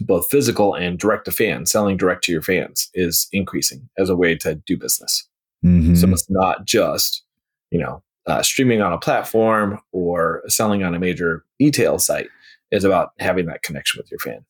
both 0.00 0.28
physical 0.30 0.74
and 0.74 0.98
direct 0.98 1.24
to 1.24 1.32
fans, 1.32 1.72
selling 1.72 1.96
direct 1.96 2.22
to 2.24 2.32
your 2.32 2.42
fans 2.42 2.88
is 2.94 3.26
increasing 3.32 3.88
as 3.98 4.08
a 4.08 4.16
way 4.16 4.36
to 4.36 4.54
do 4.54 4.76
business. 4.76 5.28
Mm-hmm. 5.64 5.96
So 5.96 6.08
it's 6.10 6.30
not 6.30 6.64
just, 6.64 7.24
you 7.70 7.80
know, 7.80 8.02
uh, 8.26 8.42
streaming 8.42 8.80
on 8.80 8.92
a 8.92 8.98
platform 8.98 9.80
or 9.90 10.42
selling 10.46 10.84
on 10.84 10.94
a 10.94 11.00
major 11.00 11.44
e-tail 11.58 11.98
site. 11.98 12.28
It's 12.70 12.84
about 12.84 13.10
having 13.18 13.46
that 13.46 13.62
connection 13.62 13.98
with 13.98 14.10
your 14.10 14.20
fan. 14.20 14.44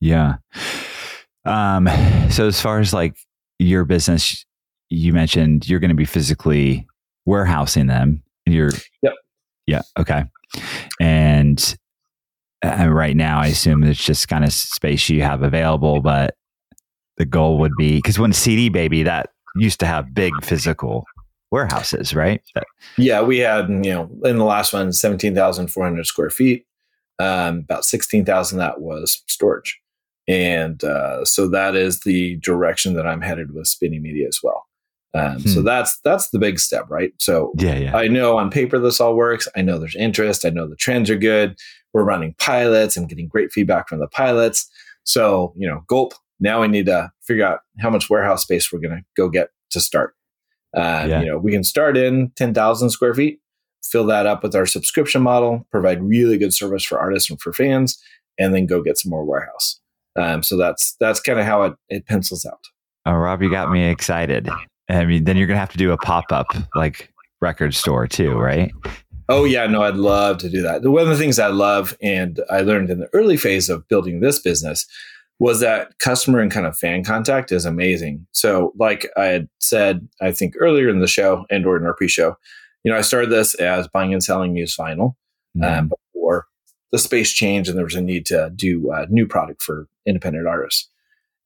Yeah. 0.00 0.34
Um, 1.44 1.88
so 2.30 2.46
as 2.46 2.60
far 2.60 2.78
as 2.78 2.92
like 2.92 3.16
your 3.58 3.84
business, 3.84 4.44
you 4.90 5.12
mentioned 5.12 5.68
you're 5.68 5.80
going 5.80 5.88
to 5.88 5.96
be 5.96 6.04
physically 6.04 6.86
warehousing 7.24 7.86
them. 7.86 8.22
You're, 8.44 8.70
yep. 9.02 9.14
Yeah. 9.66 9.82
Okay. 9.98 10.24
And 11.00 11.76
uh, 12.64 12.88
right 12.88 13.16
now, 13.16 13.40
I 13.40 13.48
assume 13.48 13.82
it's 13.84 14.02
just 14.02 14.28
kind 14.28 14.44
of 14.44 14.52
space 14.52 15.08
you 15.08 15.22
have 15.22 15.42
available, 15.42 16.00
but 16.00 16.34
the 17.16 17.24
goal 17.24 17.58
would 17.58 17.72
be 17.76 17.96
because 17.96 18.18
when 18.18 18.32
CD 18.32 18.68
Baby 18.68 19.02
that 19.02 19.30
used 19.56 19.80
to 19.80 19.86
have 19.86 20.14
big 20.14 20.32
physical 20.42 21.04
warehouses, 21.50 22.14
right? 22.14 22.42
Yeah, 22.96 23.22
we 23.22 23.38
had 23.38 23.68
you 23.68 23.92
know 23.92 24.10
in 24.24 24.38
the 24.38 24.44
last 24.44 24.72
one, 24.72 24.86
one 24.86 24.92
seventeen 24.92 25.34
thousand 25.34 25.68
four 25.68 25.84
hundred 25.84 26.06
square 26.06 26.30
feet. 26.30 26.66
Um, 27.18 27.58
about 27.60 27.84
sixteen 27.84 28.24
thousand 28.24 28.58
that 28.58 28.80
was 28.80 29.22
storage, 29.26 29.80
and 30.28 30.82
uh, 30.84 31.24
so 31.24 31.48
that 31.48 31.74
is 31.74 32.00
the 32.00 32.36
direction 32.36 32.94
that 32.94 33.06
I'm 33.06 33.22
headed 33.22 33.54
with 33.54 33.66
Spinney 33.66 33.98
Media 33.98 34.28
as 34.28 34.40
well. 34.42 34.66
Um, 35.14 35.40
hmm. 35.40 35.48
So 35.48 35.62
that's 35.62 35.98
that's 36.04 36.28
the 36.30 36.38
big 36.38 36.58
step, 36.58 36.86
right? 36.90 37.12
So 37.18 37.52
yeah, 37.58 37.76
yeah. 37.76 37.96
I 37.96 38.08
know 38.08 38.36
on 38.36 38.50
paper 38.50 38.78
this 38.78 39.00
all 39.00 39.16
works. 39.16 39.48
I 39.56 39.62
know 39.62 39.78
there's 39.78 39.96
interest. 39.96 40.44
I 40.44 40.50
know 40.50 40.68
the 40.68 40.76
trends 40.76 41.08
are 41.08 41.16
good. 41.16 41.56
We're 41.96 42.04
running 42.04 42.34
pilots 42.38 42.94
and 42.94 43.08
getting 43.08 43.26
great 43.26 43.52
feedback 43.52 43.88
from 43.88 44.00
the 44.00 44.06
pilots. 44.06 44.70
So 45.04 45.54
you 45.56 45.66
know, 45.66 45.82
gulp. 45.88 46.12
Now 46.38 46.60
we 46.60 46.68
need 46.68 46.84
to 46.84 47.10
figure 47.22 47.46
out 47.46 47.60
how 47.80 47.88
much 47.88 48.10
warehouse 48.10 48.42
space 48.42 48.70
we're 48.70 48.80
going 48.80 48.98
to 48.98 49.04
go 49.16 49.30
get 49.30 49.48
to 49.70 49.80
start. 49.80 50.14
Uh, 50.76 51.06
yeah. 51.08 51.20
You 51.20 51.26
know, 51.28 51.38
we 51.38 51.52
can 51.52 51.64
start 51.64 51.96
in 51.96 52.32
ten 52.36 52.52
thousand 52.52 52.90
square 52.90 53.14
feet, 53.14 53.40
fill 53.82 54.04
that 54.08 54.26
up 54.26 54.42
with 54.42 54.54
our 54.54 54.66
subscription 54.66 55.22
model, 55.22 55.66
provide 55.70 56.02
really 56.02 56.36
good 56.36 56.52
service 56.52 56.84
for 56.84 56.98
artists 56.98 57.30
and 57.30 57.40
for 57.40 57.54
fans, 57.54 57.98
and 58.38 58.54
then 58.54 58.66
go 58.66 58.82
get 58.82 58.98
some 58.98 59.08
more 59.08 59.24
warehouse. 59.24 59.80
Um, 60.16 60.42
so 60.42 60.58
that's 60.58 60.96
that's 61.00 61.18
kind 61.18 61.40
of 61.40 61.46
how 61.46 61.62
it, 61.62 61.72
it 61.88 62.04
pencils 62.04 62.44
out. 62.44 62.60
Oh, 63.06 63.14
Rob, 63.14 63.40
you 63.40 63.50
got 63.50 63.70
me 63.70 63.88
excited. 63.88 64.50
I 64.90 65.06
mean, 65.06 65.24
then 65.24 65.38
you're 65.38 65.46
gonna 65.46 65.60
have 65.60 65.72
to 65.72 65.78
do 65.78 65.92
a 65.92 65.96
pop 65.96 66.30
up 66.30 66.48
like 66.74 67.10
record 67.40 67.74
store 67.74 68.06
too, 68.06 68.34
right? 68.34 68.70
Oh 69.28 69.44
yeah, 69.44 69.66
no, 69.66 69.82
I'd 69.82 69.96
love 69.96 70.38
to 70.38 70.48
do 70.48 70.62
that. 70.62 70.82
One 70.84 71.02
of 71.02 71.08
the 71.08 71.16
things 71.16 71.38
I 71.38 71.48
love, 71.48 71.96
and 72.00 72.40
I 72.50 72.60
learned 72.60 72.90
in 72.90 73.00
the 73.00 73.08
early 73.12 73.36
phase 73.36 73.68
of 73.68 73.86
building 73.88 74.20
this 74.20 74.38
business, 74.38 74.86
was 75.38 75.60
that 75.60 75.98
customer 75.98 76.40
and 76.40 76.50
kind 76.50 76.66
of 76.66 76.78
fan 76.78 77.04
contact 77.04 77.52
is 77.52 77.64
amazing. 77.64 78.26
So, 78.32 78.72
like 78.78 79.10
I 79.16 79.26
had 79.26 79.48
said, 79.60 80.08
I 80.20 80.32
think 80.32 80.54
earlier 80.58 80.88
in 80.88 81.00
the 81.00 81.06
show 81.06 81.44
and 81.50 81.66
or 81.66 81.76
in 81.76 81.84
our 81.84 81.94
pre-show, 81.94 82.36
you 82.84 82.92
know, 82.92 82.98
I 82.98 83.02
started 83.02 83.30
this 83.30 83.54
as 83.54 83.88
buying 83.88 84.12
and 84.12 84.22
selling 84.22 84.56
used 84.56 84.78
vinyl 84.78 85.16
mm-hmm. 85.56 85.64
um, 85.64 85.90
before 86.14 86.46
the 86.92 86.98
space 86.98 87.32
changed 87.32 87.68
and 87.68 87.76
there 87.76 87.84
was 87.84 87.94
a 87.94 88.00
need 88.00 88.26
to 88.26 88.50
do 88.54 88.92
a 88.92 89.06
new 89.08 89.26
product 89.26 89.60
for 89.60 89.88
independent 90.06 90.46
artists. 90.46 90.88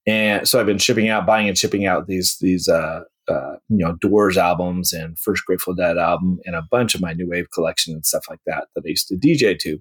And 0.07 0.47
so 0.47 0.61
I've 0.61 0.67
been 0.67 0.79
shipping 0.79 1.09
out, 1.09 1.27
buying 1.27 1.49
and 1.49 1.57
shipping 1.57 1.87
out 1.87 2.07
these 2.07 2.39
these 2.39 2.69
uh, 2.69 3.05
uh, 3.31 3.57
you 3.69 3.79
know 3.85 3.93
Doors 4.01 4.37
albums 4.37 4.93
and 4.93 5.19
first 5.19 5.45
Grateful 5.45 5.75
Dead 5.75 5.97
album 5.97 6.41
and 6.45 6.57
a 6.57 6.63
bunch 6.71 6.95
of 6.95 7.01
my 7.01 7.13
new 7.13 7.29
wave 7.29 7.51
collection 7.53 7.95
and 7.95 8.05
stuff 8.05 8.25
like 8.29 8.41
that 8.47 8.69
that 8.75 8.83
I 8.85 8.89
used 8.89 9.09
to 9.09 9.17
DJ 9.17 9.59
to. 9.61 9.79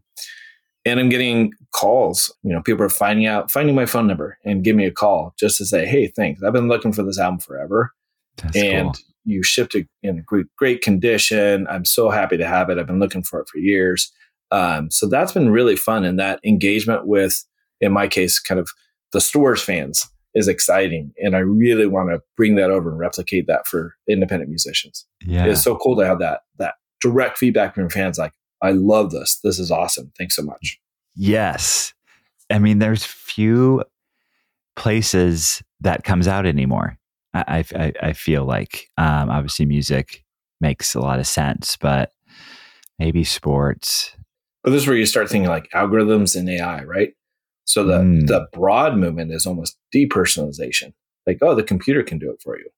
And 0.86 1.00
I'm 1.00 1.10
getting 1.10 1.52
calls. 1.74 2.34
You 2.44 2.54
know, 2.54 2.62
people 2.62 2.84
are 2.86 2.90
finding 2.90 3.26
out, 3.26 3.52
finding 3.52 3.76
my 3.76 3.86
phone 3.86 4.08
number 4.08 4.38
and 4.46 4.64
give 4.64 4.76
me 4.76 4.86
a 4.86 4.92
call 4.92 5.34
just 5.40 5.58
to 5.58 5.66
say, 5.66 5.86
"Hey, 5.86 6.08
thanks. 6.08 6.42
I've 6.44 6.54
been 6.54 6.70
looking 6.70 6.94
for 6.94 7.04
this 7.04 7.20
album 7.20 7.40
forever, 7.40 7.92
That's 8.38 8.56
and 8.56 8.86
cool. 8.86 9.04
you 9.26 9.44
shipped 9.44 9.76
it 9.76 9.88
in 10.04 10.24
great, 10.26 10.46
great 10.58 10.82
condition. 10.82 11.68
I'm 11.70 11.86
so 11.86 12.10
happy 12.10 12.38
to 12.38 12.48
have 12.48 12.70
it. 12.70 12.78
I've 12.78 12.88
been 12.88 13.00
looking 13.00 13.24
for 13.24 13.42
it 13.42 13.50
for 13.50 13.58
years." 13.58 14.12
Um, 14.52 14.90
so 14.90 15.08
that's 15.08 15.34
been 15.34 15.50
really 15.50 15.76
fun, 15.76 16.06
and 16.06 16.18
that 16.20 16.40
engagement 16.44 17.08
with, 17.08 17.44
in 17.82 17.92
my 17.92 18.08
case, 18.08 18.40
kind 18.40 18.60
of 18.60 18.70
the 19.12 19.22
stores 19.22 19.62
fans 19.62 20.10
is 20.36 20.48
exciting. 20.48 21.12
And 21.18 21.36
I 21.36 21.40
really 21.40 21.88
want 21.88 22.10
to 22.10 22.22
bring 22.38 22.56
that 22.56 22.70
over 22.70 22.90
and 22.90 23.00
replicate 23.00 23.48
that 23.48 23.68
for 23.68 23.96
independent 24.08 24.50
musicians. 24.50 25.06
Yeah. 25.26 25.46
It's 25.46 25.64
so 25.64 25.76
cool 25.76 25.98
to 25.98 26.06
have 26.06 26.20
that, 26.20 26.42
that 26.58 26.76
direct 27.02 27.38
feedback 27.38 27.76
from 27.76 27.90
fans 27.90 28.18
like, 28.18 28.34
I 28.62 28.72
love 28.72 29.12
this. 29.12 29.40
This 29.44 29.58
is 29.58 29.72
awesome. 29.72 30.12
Thanks 30.18 30.36
so 30.36 30.44
much. 30.44 30.80
Yes. 31.16 31.94
I 32.50 32.60
mean, 32.60 32.80
there's 32.80 33.06
few 33.06 33.84
places 34.76 35.64
that 35.82 36.04
comes 36.04 36.28
out 36.28 36.46
anymore. 36.46 36.98
I, 37.34 37.64
I, 37.76 37.94
I 38.02 38.14
feel 38.14 38.44
like, 38.46 38.90
um, 38.98 39.30
obviously 39.30 39.66
music 39.66 40.24
makes 40.62 40.96
a 40.96 41.00
lot 41.00 41.20
of 41.20 41.28
sense, 41.28 41.78
but 41.78 42.12
maybe 42.98 43.24
sports. 43.24 44.16
But 44.64 44.72
this 44.72 44.82
is 44.82 44.88
where 44.88 44.98
you 44.98 45.06
start 45.06 45.30
thinking 45.30 45.50
like 45.50 45.70
algorithms 45.72 46.36
and 46.36 46.50
AI, 46.50 46.84
right? 46.84 47.14
So 47.70 47.84
the 47.84 48.00
mm. 48.00 48.28
the 48.28 48.48
broad 48.52 48.98
movement 48.98 49.32
is 49.32 49.46
almost 49.46 49.78
depersonalization. 49.96 50.94
Like, 51.28 51.38
oh, 51.42 51.56
the 51.56 51.64
computer 51.64 52.04
can 52.04 52.18
do 52.18 52.32
it 52.32 52.42
for 52.44 52.58
you. 52.58 52.70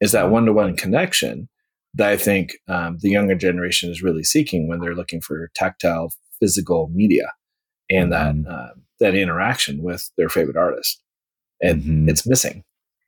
Is 0.00 0.12
that 0.12 0.30
one 0.30 0.46
to 0.46 0.52
one 0.52 0.76
connection 0.76 1.48
that 1.94 2.08
I 2.08 2.16
think 2.16 2.56
um, 2.68 2.98
the 3.00 3.10
younger 3.10 3.34
generation 3.34 3.90
is 3.90 4.02
really 4.02 4.24
seeking 4.24 4.66
when 4.66 4.80
they're 4.80 4.94
looking 4.96 5.20
for 5.20 5.50
tactile, 5.54 6.10
physical 6.40 6.90
media 6.92 7.32
and 7.90 8.12
that 8.12 8.34
uh, 8.48 8.70
that 9.00 9.14
interaction 9.14 9.82
with 9.82 10.10
their 10.16 10.28
favorite 10.28 10.56
artist, 10.56 11.02
and 11.60 11.82
mm-hmm. 11.82 12.08
it's 12.08 12.26
missing. 12.26 12.64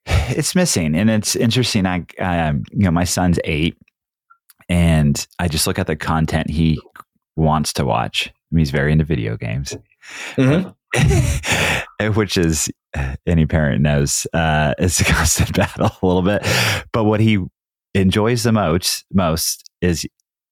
It's 0.28 0.56
missing, 0.56 0.96
and 0.96 1.08
it's 1.08 1.36
interesting. 1.36 1.86
I, 1.86 2.04
um, 2.18 2.64
you 2.72 2.84
know, 2.84 2.90
my 2.90 3.04
son's 3.04 3.38
eight, 3.44 3.76
and 4.68 5.24
I 5.38 5.46
just 5.46 5.68
look 5.68 5.78
at 5.78 5.86
the 5.86 5.94
content 5.94 6.50
he 6.50 6.80
wants 7.36 7.72
to 7.74 7.84
watch. 7.84 8.28
I 8.28 8.32
mean, 8.50 8.58
he's 8.58 8.72
very 8.72 8.90
into 8.90 9.04
video 9.04 9.36
games. 9.36 9.76
Mm-hmm. 10.34 10.70
which 12.14 12.36
is 12.36 12.70
any 13.26 13.46
parent 13.46 13.82
knows 13.82 14.26
uh, 14.32 14.74
it's 14.78 15.00
a 15.00 15.04
constant 15.12 15.54
battle 15.54 15.90
a 16.02 16.06
little 16.06 16.22
bit. 16.22 16.46
But 16.92 17.04
what 17.04 17.20
he 17.20 17.38
enjoys 17.94 18.42
the 18.42 18.52
most 18.52 19.04
most 19.12 19.70
is 19.80 20.06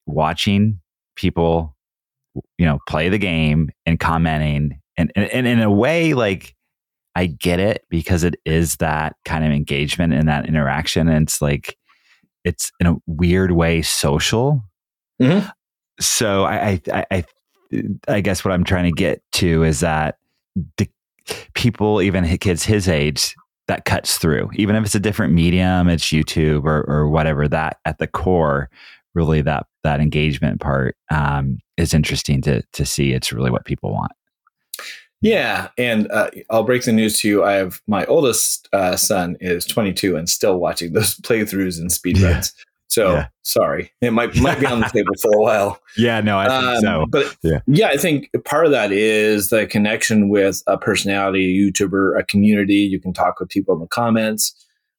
watching 0.06 0.80
people, 1.16 1.76
you 2.58 2.66
know, 2.66 2.78
play 2.88 3.08
the 3.08 3.18
game 3.18 3.70
and 3.86 3.98
commenting, 3.98 4.80
and, 4.96 5.12
and, 5.14 5.26
and 5.26 5.46
in 5.46 5.60
a 5.60 5.70
way, 5.70 6.14
like 6.14 6.54
I 7.14 7.26
get 7.26 7.60
it 7.60 7.84
because 7.88 8.24
it 8.24 8.36
is 8.44 8.76
that 8.76 9.16
kind 9.24 9.44
of 9.44 9.52
engagement 9.52 10.12
and 10.12 10.28
that 10.28 10.46
interaction, 10.46 11.08
and 11.08 11.26
it's 11.26 11.40
like 11.40 11.76
it's 12.44 12.70
in 12.80 12.86
a 12.86 12.96
weird 13.06 13.52
way 13.52 13.82
social. 13.82 14.62
Mm-hmm. 15.20 15.48
So 16.00 16.44
I, 16.44 16.80
I, 16.92 17.06
I 17.10 17.24
I 18.08 18.20
guess 18.20 18.44
what 18.44 18.52
I'm 18.52 18.64
trying 18.64 18.84
to 18.84 18.92
get 18.92 19.22
to 19.32 19.64
is 19.64 19.80
that 19.80 20.16
the 20.76 20.88
people, 21.54 22.02
even 22.02 22.24
kids 22.38 22.64
his 22.64 22.88
age, 22.88 23.34
that 23.66 23.84
cuts 23.84 24.18
through. 24.18 24.50
Even 24.54 24.76
if 24.76 24.84
it's 24.84 24.94
a 24.94 25.00
different 25.00 25.32
medium, 25.32 25.88
it's 25.88 26.04
YouTube 26.04 26.64
or, 26.64 26.84
or 26.88 27.08
whatever. 27.08 27.48
That 27.48 27.78
at 27.84 27.98
the 27.98 28.06
core, 28.06 28.68
really 29.14 29.40
that 29.42 29.66
that 29.82 30.00
engagement 30.00 30.60
part 30.60 30.96
um, 31.10 31.58
is 31.76 31.94
interesting 31.94 32.42
to 32.42 32.62
to 32.72 32.84
see. 32.84 33.12
It's 33.12 33.32
really 33.32 33.50
what 33.50 33.64
people 33.64 33.92
want. 33.92 34.12
Yeah, 35.20 35.68
and 35.78 36.10
uh, 36.10 36.30
I'll 36.50 36.64
break 36.64 36.82
the 36.82 36.92
news 36.92 37.20
to 37.20 37.28
you. 37.28 37.44
I 37.44 37.54
have 37.54 37.80
my 37.86 38.04
oldest 38.04 38.68
uh, 38.74 38.96
son 38.96 39.38
is 39.40 39.64
22 39.64 40.16
and 40.16 40.28
still 40.28 40.58
watching 40.58 40.92
those 40.92 41.14
playthroughs 41.20 41.78
and 41.78 41.90
speedruns. 41.90 42.52
Yeah. 42.54 42.64
So 42.88 43.12
yeah. 43.12 43.26
sorry, 43.42 43.90
it 44.00 44.12
might 44.12 44.36
might 44.36 44.60
be 44.60 44.66
on 44.66 44.80
the 44.80 44.88
table 44.88 45.14
for 45.20 45.32
a 45.34 45.40
while. 45.40 45.80
Yeah, 45.96 46.20
no, 46.20 46.38
I 46.38 46.48
think 46.48 46.64
um, 46.64 46.80
so. 46.80 47.06
But 47.08 47.36
yeah. 47.42 47.60
yeah, 47.66 47.88
I 47.88 47.96
think 47.96 48.28
part 48.44 48.66
of 48.66 48.72
that 48.72 48.90
is 48.90 49.48
the 49.48 49.64
connection 49.66 50.28
with 50.28 50.60
a 50.66 50.76
personality, 50.76 51.44
a 51.44 51.72
YouTuber, 51.72 52.18
a 52.18 52.24
community. 52.24 52.74
You 52.74 53.00
can 53.00 53.12
talk 53.12 53.38
with 53.38 53.48
people 53.48 53.74
in 53.74 53.80
the 53.80 53.86
comments. 53.86 54.54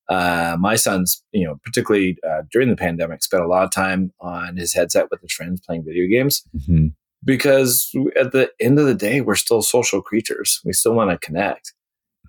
Uh, 0.08 0.56
my 0.60 0.76
son's, 0.76 1.22
you 1.32 1.46
know, 1.46 1.60
particularly 1.64 2.18
uh, 2.28 2.44
during 2.52 2.70
the 2.70 2.76
pandemic, 2.76 3.24
spent 3.24 3.44
a 3.44 3.48
lot 3.48 3.64
of 3.64 3.72
time 3.72 4.14
on 4.22 4.56
his 4.56 4.74
headset 4.74 5.08
with 5.12 5.22
his 5.22 5.34
friends 5.34 5.62
playing 5.66 5.84
video 5.86 6.08
games. 6.08 6.44
Mm-hmm. 6.56 6.88
Because 7.26 7.92
at 8.20 8.32
the 8.32 8.52
end 8.62 8.80
of 8.80 8.86
the 8.86 8.94
day, 8.94 9.20
we're 9.20 9.36
still 9.36 9.62
social 9.62 10.02
creatures. 10.02 10.62
We 10.64 10.74
still 10.74 10.94
want 10.94 11.10
to 11.10 11.18
connect, 11.18 11.74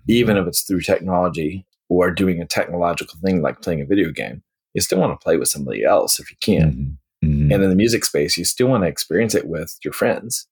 even 0.09 0.37
if 0.37 0.47
it's 0.47 0.63
through 0.63 0.81
technology 0.81 1.65
or 1.87 2.11
doing 2.11 2.41
a 2.41 2.47
technological 2.47 3.17
thing 3.23 3.41
like 3.41 3.61
playing 3.61 3.81
a 3.81 3.85
video 3.85 4.11
game 4.11 4.43
you 4.77 4.81
still 4.81 4.99
want 4.99 5.19
to 5.19 5.23
play 5.23 5.37
with 5.37 5.49
somebody 5.49 5.83
else 5.83 6.19
if 6.19 6.29
you 6.29 6.37
can. 6.39 6.97
Mm-hmm. 7.23 7.27
mm-hmm. 7.27 7.51
And 7.51 7.63
in 7.63 7.69
the 7.71 7.75
music 7.75 8.05
space, 8.05 8.37
you 8.37 8.45
still 8.45 8.67
want 8.67 8.83
to 8.83 8.87
experience 8.87 9.33
it 9.33 9.47
with 9.47 9.75
your 9.83 9.91
friends. 9.91 10.47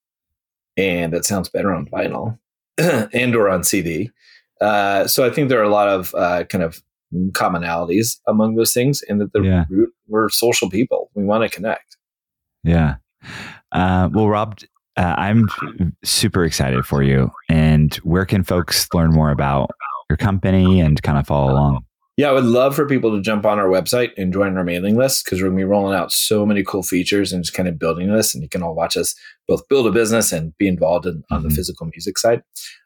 And 0.76 1.14
it 1.14 1.24
sounds 1.24 1.48
better 1.48 1.72
on 1.72 1.86
vinyl 1.86 2.36
and 3.12 3.36
or 3.36 3.48
on 3.48 3.62
CD. 3.62 4.10
Uh, 4.60 5.06
so 5.06 5.24
I 5.24 5.30
think 5.30 5.48
there 5.48 5.60
are 5.60 5.62
a 5.62 5.68
lot 5.68 5.86
of 5.86 6.12
uh, 6.16 6.42
kind 6.44 6.64
of 6.64 6.82
commonalities 7.30 8.18
among 8.26 8.56
those 8.56 8.72
things, 8.72 9.00
and 9.08 9.20
that 9.20 9.32
the 9.32 9.42
yeah. 9.42 9.64
root 9.70 9.92
we're 10.08 10.28
social 10.28 10.68
people. 10.68 11.08
We 11.14 11.22
want 11.22 11.44
to 11.44 11.48
connect. 11.48 11.96
Yeah. 12.64 12.96
Uh, 13.70 14.08
well, 14.12 14.28
Rob, 14.28 14.58
uh, 14.96 15.14
I'm 15.16 15.46
super 16.02 16.44
excited 16.44 16.84
for 16.84 17.04
you. 17.04 17.30
And 17.48 17.94
where 17.96 18.26
can 18.26 18.42
folks 18.42 18.88
learn 18.92 19.12
more 19.12 19.30
about 19.30 19.70
your 20.10 20.16
company 20.16 20.80
and 20.80 21.00
kind 21.02 21.16
of 21.16 21.28
follow 21.28 21.52
along? 21.52 21.85
Yeah, 22.16 22.30
I 22.30 22.32
would 22.32 22.44
love 22.44 22.74
for 22.74 22.86
people 22.86 23.14
to 23.14 23.20
jump 23.20 23.44
on 23.44 23.58
our 23.58 23.68
website 23.68 24.12
and 24.16 24.32
join 24.32 24.56
our 24.56 24.64
mailing 24.64 24.96
list 24.96 25.24
because 25.24 25.42
we're 25.42 25.48
going 25.48 25.58
to 25.58 25.66
be 25.66 25.68
rolling 25.68 25.94
out 25.94 26.10
so 26.10 26.46
many 26.46 26.62
cool 26.62 26.82
features 26.82 27.30
and 27.30 27.44
just 27.44 27.54
kind 27.54 27.68
of 27.68 27.78
building 27.78 28.10
this. 28.10 28.32
And 28.32 28.42
you 28.42 28.48
can 28.48 28.62
all 28.62 28.74
watch 28.74 28.96
us 28.96 29.14
both 29.46 29.68
build 29.68 29.86
a 29.86 29.90
business 29.90 30.32
and 30.32 30.56
be 30.56 30.66
involved 30.66 31.04
in, 31.04 31.22
on 31.30 31.40
mm-hmm. 31.40 31.48
the 31.48 31.54
physical 31.54 31.84
music 31.86 32.16
side. 32.16 32.42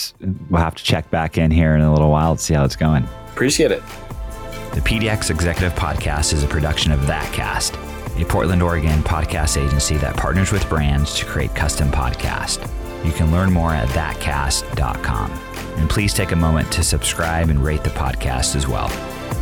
we'll 0.48 0.62
have 0.62 0.74
to 0.76 0.82
check 0.82 1.10
back 1.10 1.36
in 1.36 1.50
here 1.50 1.74
in 1.74 1.82
a 1.82 1.92
little 1.92 2.10
while 2.10 2.36
to 2.36 2.42
see 2.42 2.54
how 2.54 2.64
it's 2.64 2.76
going. 2.76 3.06
Appreciate 3.28 3.70
it. 3.70 3.82
The 4.72 4.80
PDX 4.80 5.30
Executive 5.30 5.74
Podcast 5.74 6.32
is 6.32 6.42
a 6.42 6.48
production 6.48 6.90
of 6.90 7.00
ThatCast, 7.00 8.20
a 8.20 8.24
Portland, 8.24 8.62
Oregon 8.62 9.02
podcast 9.02 9.62
agency 9.62 9.96
that 9.98 10.16
partners 10.16 10.50
with 10.50 10.68
brands 10.68 11.14
to 11.18 11.26
create 11.26 11.54
custom 11.54 11.90
podcasts. 11.90 12.66
You 13.04 13.12
can 13.12 13.30
learn 13.30 13.52
more 13.52 13.70
at 13.70 13.88
thatcast.com. 13.90 15.30
And 15.76 15.90
please 15.90 16.14
take 16.14 16.32
a 16.32 16.36
moment 16.36 16.72
to 16.72 16.82
subscribe 16.82 17.50
and 17.50 17.62
rate 17.62 17.84
the 17.84 17.90
podcast 17.90 18.56
as 18.56 18.66
well. 18.66 18.88